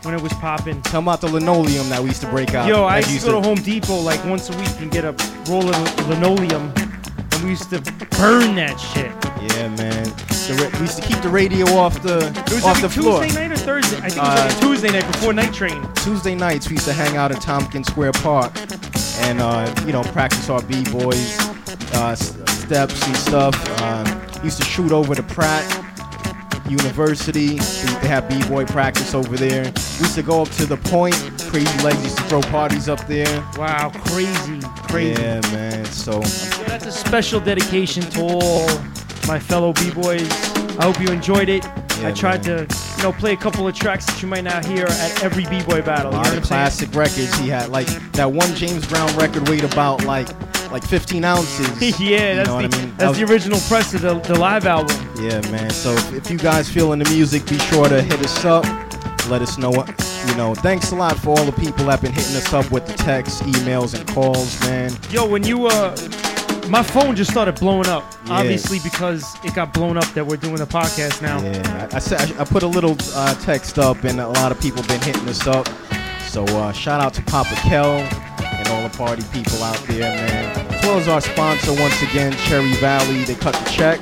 when 0.08 0.16
it 0.16 0.22
was 0.22 0.32
popping. 0.34 0.80
Tell 0.80 1.02
about 1.02 1.20
the 1.20 1.26
linoleum 1.28 1.86
that 1.90 2.00
we 2.00 2.08
used 2.08 2.22
to 2.22 2.30
break 2.30 2.54
out. 2.54 2.66
Yo, 2.66 2.86
I 2.86 3.02
That 3.02 3.10
used 3.10 3.26
to 3.26 3.32
go 3.32 3.42
to 3.42 3.46
Home 3.46 3.58
Depot 3.58 4.00
like 4.00 4.24
once 4.24 4.48
a 4.48 4.56
week 4.56 4.70
and 4.80 4.90
get 4.90 5.04
a 5.04 5.12
roll 5.50 5.68
of 5.68 6.08
linoleum, 6.08 6.72
and 6.74 7.42
we 7.44 7.50
used 7.50 7.68
to 7.68 7.80
burn 8.16 8.54
that 8.56 8.80
shit. 8.80 9.12
Yeah, 9.52 9.68
man. 9.76 10.04
The 10.48 10.54
ra- 10.64 10.78
we 10.78 10.86
used 10.86 10.96
to 10.96 11.06
keep 11.06 11.20
the 11.20 11.28
radio 11.28 11.66
off 11.76 12.02
the 12.02 12.26
It 12.46 12.52
was 12.54 12.64
off 12.64 12.80
the 12.80 12.88
floor. 12.88 13.22
Tuesday 13.22 13.38
night 13.48 13.52
or 13.52 13.56
Thursday. 13.62 13.98
I 13.98 14.08
think 14.08 14.16
it 14.16 14.20
was 14.22 14.56
Uh, 14.56 14.60
Tuesday 14.62 14.90
night 14.92 15.06
before 15.12 15.32
Night 15.34 15.52
Train. 15.52 15.86
Tuesday 15.96 16.34
nights 16.34 16.70
we 16.70 16.76
used 16.76 16.86
to 16.86 16.94
hang 16.94 17.18
out 17.18 17.30
at 17.30 17.42
Tompkins 17.42 17.88
Square 17.88 18.12
Park 18.12 18.52
and 19.20 19.42
uh, 19.42 19.70
you 19.84 19.92
know 19.92 20.02
practice 20.04 20.48
our 20.48 20.62
b 20.62 20.84
boys 20.84 21.38
uh, 21.96 22.14
steps 22.14 23.06
and 23.06 23.14
stuff. 23.18 23.54
Uh, 23.82 24.06
used 24.42 24.56
to 24.56 24.64
shoot 24.64 24.90
over 24.90 25.14
to 25.14 25.22
Pratt 25.22 25.66
University. 26.70 27.58
They 28.00 28.08
have 28.08 28.26
b 28.26 28.42
boy 28.48 28.64
practice 28.64 29.12
over 29.14 29.36
there. 29.36 29.70
We 29.98 30.04
used 30.04 30.14
to 30.14 30.22
go 30.22 30.42
up 30.42 30.48
to 30.50 30.66
the 30.66 30.76
point. 30.76 31.14
Crazy 31.50 31.82
Legs 31.82 32.02
used 32.04 32.18
to 32.18 32.22
throw 32.24 32.40
parties 32.42 32.88
up 32.88 33.04
there. 33.06 33.26
Wow, 33.56 33.90
crazy, 34.06 34.60
crazy. 34.88 35.20
Yeah, 35.20 35.40
man. 35.52 35.84
So 35.86 36.20
that's 36.66 36.86
a 36.86 36.92
special 36.92 37.40
dedication 37.40 38.04
to 38.10 38.20
all 38.22 38.66
my 39.26 39.38
fellow 39.40 39.72
b-boys. 39.72 40.30
I 40.78 40.84
hope 40.84 41.00
you 41.00 41.08
enjoyed 41.08 41.48
it. 41.48 41.64
I 41.66 42.00
Yeah, 42.02 42.14
tried 42.14 42.44
to, 42.44 42.64
you 42.96 43.02
know, 43.02 43.12
play 43.12 43.32
a 43.32 43.36
couple 43.36 43.66
of 43.66 43.74
tracks 43.74 44.06
that 44.06 44.22
you 44.22 44.28
might 44.28 44.44
not 44.44 44.64
hear 44.64 44.86
at 44.86 45.22
every 45.24 45.44
b-boy 45.46 45.82
battle. 45.82 46.12
a 46.12 46.14
lot 46.14 46.26
of 46.28 46.32
I'm 46.32 46.32
saying? 46.34 46.42
classic 46.44 46.94
records 46.94 47.36
he 47.38 47.48
had. 47.48 47.70
Like 47.70 47.88
that 48.12 48.30
one 48.30 48.54
James 48.54 48.86
Brown 48.86 49.08
record 49.16 49.48
weighed 49.48 49.64
about 49.64 50.04
like 50.04 50.28
like 50.70 50.84
15 50.86 51.24
ounces. 51.24 51.98
yeah, 52.00 52.34
that's 52.44 52.48
the 52.50 52.54
I 52.54 52.60
mean? 52.84 52.94
That 52.98 53.08
was- 53.08 53.18
the 53.18 53.24
original 53.24 53.58
press 53.68 53.94
of 53.94 54.02
the, 54.02 54.14
the 54.20 54.38
live 54.38 54.64
album. 54.66 54.94
Yeah, 55.18 55.40
man. 55.50 55.70
So 55.70 55.90
if, 55.92 56.12
if 56.12 56.30
you 56.30 56.38
guys 56.38 56.68
feeling 56.70 57.00
the 57.00 57.10
music, 57.10 57.44
be 57.48 57.58
sure 57.58 57.88
to 57.88 58.00
hit 58.00 58.20
us 58.24 58.44
up. 58.44 58.64
Let 59.28 59.42
us 59.42 59.58
know 59.58 59.70
what 59.70 59.88
you 60.26 60.34
know. 60.36 60.54
Thanks 60.54 60.92
a 60.92 60.96
lot 60.96 61.16
for 61.18 61.30
all 61.30 61.44
the 61.44 61.52
people 61.52 61.84
that 61.86 62.00
been 62.00 62.12
hitting 62.12 62.36
us 62.36 62.52
up 62.52 62.70
with 62.70 62.86
the 62.86 62.94
texts, 62.94 63.42
emails, 63.42 63.98
and 63.98 64.08
calls, 64.08 64.58
man. 64.62 64.92
Yo, 65.10 65.26
when 65.26 65.44
you 65.44 65.66
uh, 65.66 65.96
my 66.68 66.82
phone 66.82 67.16
just 67.16 67.30
started 67.30 67.58
blowing 67.58 67.88
up. 67.88 68.04
Yeah. 68.26 68.34
Obviously 68.34 68.78
because 68.80 69.36
it 69.44 69.54
got 69.54 69.72
blown 69.72 69.96
up 69.96 70.06
that 70.14 70.26
we're 70.26 70.36
doing 70.36 70.60
a 70.60 70.66
podcast 70.66 71.22
now. 71.22 71.40
Yeah, 71.42 71.88
I, 71.92 71.96
I 71.96 71.98
said 71.98 72.20
I, 72.20 72.42
I 72.42 72.44
put 72.44 72.62
a 72.62 72.66
little 72.66 72.96
uh, 73.14 73.34
text 73.36 73.78
up, 73.78 74.04
and 74.04 74.20
a 74.20 74.28
lot 74.28 74.52
of 74.52 74.60
people 74.60 74.82
been 74.84 75.00
hitting 75.00 75.28
us 75.28 75.46
up. 75.46 75.68
So 76.28 76.44
uh, 76.44 76.72
shout 76.72 77.00
out 77.00 77.14
to 77.14 77.22
Papa 77.22 77.54
Kel 77.56 77.92
and 78.42 78.68
all 78.68 78.82
the 78.82 78.96
party 78.96 79.22
people 79.32 79.62
out 79.62 79.78
there, 79.88 80.02
man. 80.02 80.74
As 80.74 80.82
well 80.84 80.98
as 80.98 81.08
our 81.08 81.20
sponsor 81.20 81.72
once 81.72 82.00
again, 82.02 82.32
Cherry 82.46 82.72
Valley. 82.74 83.24
They 83.24 83.34
cut 83.34 83.54
the 83.54 83.70
check, 83.70 83.98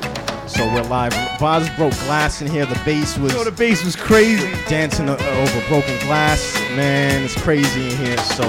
so 0.46 0.64
we're 0.66 0.82
live. 0.82 1.12
Vaz 1.38 1.68
broke 1.76 1.92
glass 2.04 2.40
in 2.40 2.48
here. 2.48 2.66
The 2.66 2.80
bass 2.84 3.18
was. 3.18 3.32
Yo, 3.32 3.44
the 3.44 3.50
bass 3.50 3.84
was 3.84 3.96
crazy. 3.96 4.50
Dancing 4.68 5.08
over 5.08 5.68
broken 5.68 5.98
glass, 6.06 6.54
man. 6.76 7.24
It's 7.24 7.40
crazy 7.40 7.90
in 7.90 7.96
here. 7.96 8.18
So, 8.18 8.44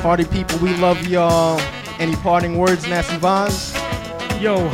party 0.00 0.24
people, 0.24 0.58
we 0.58 0.74
love 0.76 1.06
y'all. 1.06 1.60
Any 1.98 2.14
parting 2.16 2.56
words, 2.56 2.86
Nasty 2.86 3.16
Vaz? 3.16 3.74
Yo, 4.40 4.70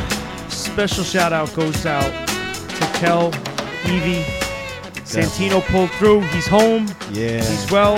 special 0.48 1.04
shout 1.04 1.32
out 1.32 1.52
goes 1.54 1.86
out 1.86 2.10
to 2.28 2.98
Kel, 2.98 3.28
Evie. 3.86 4.24
Santino 5.04 5.64
pulled 5.66 5.90
through. 5.92 6.20
He's 6.28 6.46
home. 6.46 6.88
Yeah. 7.12 7.42
He's 7.42 7.70
well. 7.70 7.96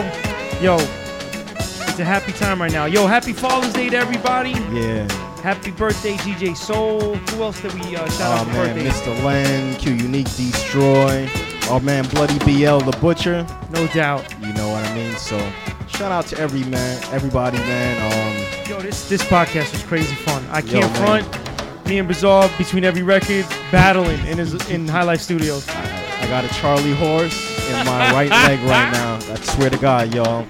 Yo, 0.63 0.77
it's 0.77 1.99
a 1.99 2.05
happy 2.05 2.33
time 2.33 2.61
right 2.61 2.73
now. 2.73 2.85
Yo, 2.85 3.07
happy 3.07 3.33
Father's 3.33 3.73
Day 3.73 3.89
to 3.91 3.97
everybody. 3.97 4.51
Yeah. 4.73 5.26
Happy 5.47 5.71
birthday, 5.71 6.15
DJ 6.15 6.57
Soul. 6.57 7.15
Who 7.15 7.45
else 7.45 7.63
did 7.63 7.73
we 7.75 7.95
uh, 7.95 8.05
shout 8.11 8.21
Oh 8.21 8.41
out 8.41 8.47
for 8.49 8.53
man, 8.53 8.75
birthdays? 8.75 8.95
Mr. 8.95 9.23
Len, 9.23 9.77
Q 9.77 9.93
Unique 9.93 10.35
D-Stroy. 10.35 11.29
Oh 11.71 11.79
man, 11.85 12.05
Bloody 12.09 12.37
BL 12.41 12.79
the 12.79 12.99
Butcher. 13.01 13.47
No 13.71 13.87
doubt. 13.87 14.29
You 14.41 14.53
know 14.55 14.71
what 14.71 14.85
I 14.85 14.93
mean? 14.97 15.15
So 15.15 15.39
shout 15.87 16.11
out 16.11 16.27
to 16.27 16.39
every 16.41 16.65
man, 16.65 17.01
everybody, 17.13 17.59
man. 17.59 17.97
Um, 18.13 18.69
Yo, 18.69 18.81
this 18.81 19.09
this 19.09 19.23
podcast 19.23 19.71
was 19.71 19.85
crazy 19.85 20.17
fun. 20.17 20.45
I 20.51 20.63
can't 20.63 20.93
man. 20.95 21.23
front. 21.23 21.87
Me 21.87 22.01
and 22.01 22.11
Bzar 22.11 22.49
between 22.59 22.83
every 22.83 23.05
record 23.05 23.47
battling 23.71 24.19
in 24.27 24.39
his 24.39 24.53
in 24.69 24.89
High 24.89 25.05
Life 25.05 25.21
Studios. 25.21 25.69
I 25.69 26.27
got 26.27 26.45
a 26.45 26.49
Charlie 26.55 26.95
horse 26.95 27.69
in 27.69 27.87
my 27.87 28.11
right 28.13 28.31
leg 28.31 28.59
right 28.69 28.91
now. 28.91 29.15
I 29.15 29.37
swear 29.43 29.71
to 29.71 29.79
God, 29.79 30.13
y'all. 30.13 30.45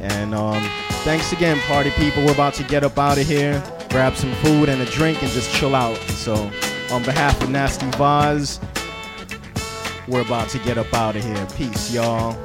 And 0.00 0.34
um, 0.34 0.66
thanks 1.04 1.32
again, 1.32 1.58
party 1.66 1.90
people. 1.98 2.24
We're 2.24 2.32
about 2.32 2.54
to 2.54 2.62
get 2.64 2.82
up 2.82 2.98
out 2.98 3.18
of 3.18 3.26
here, 3.26 3.62
grab 3.88 4.14
some 4.16 4.32
food 4.36 4.68
and 4.68 4.80
a 4.80 4.86
drink, 4.86 5.22
and 5.22 5.30
just 5.32 5.52
chill 5.54 5.74
out. 5.74 5.96
So, 6.10 6.50
on 6.90 7.02
behalf 7.02 7.40
of 7.42 7.50
Nasty 7.50 7.86
Vaz, 7.92 8.60
we're 10.06 10.22
about 10.22 10.48
to 10.50 10.58
get 10.60 10.78
up 10.78 10.92
out 10.94 11.16
of 11.16 11.24
here. 11.24 11.46
Peace, 11.56 11.92
y'all. 11.92 12.36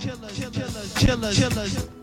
Chillers, 0.00 0.94
chillers, 0.94 1.36
chillers. 1.36 1.97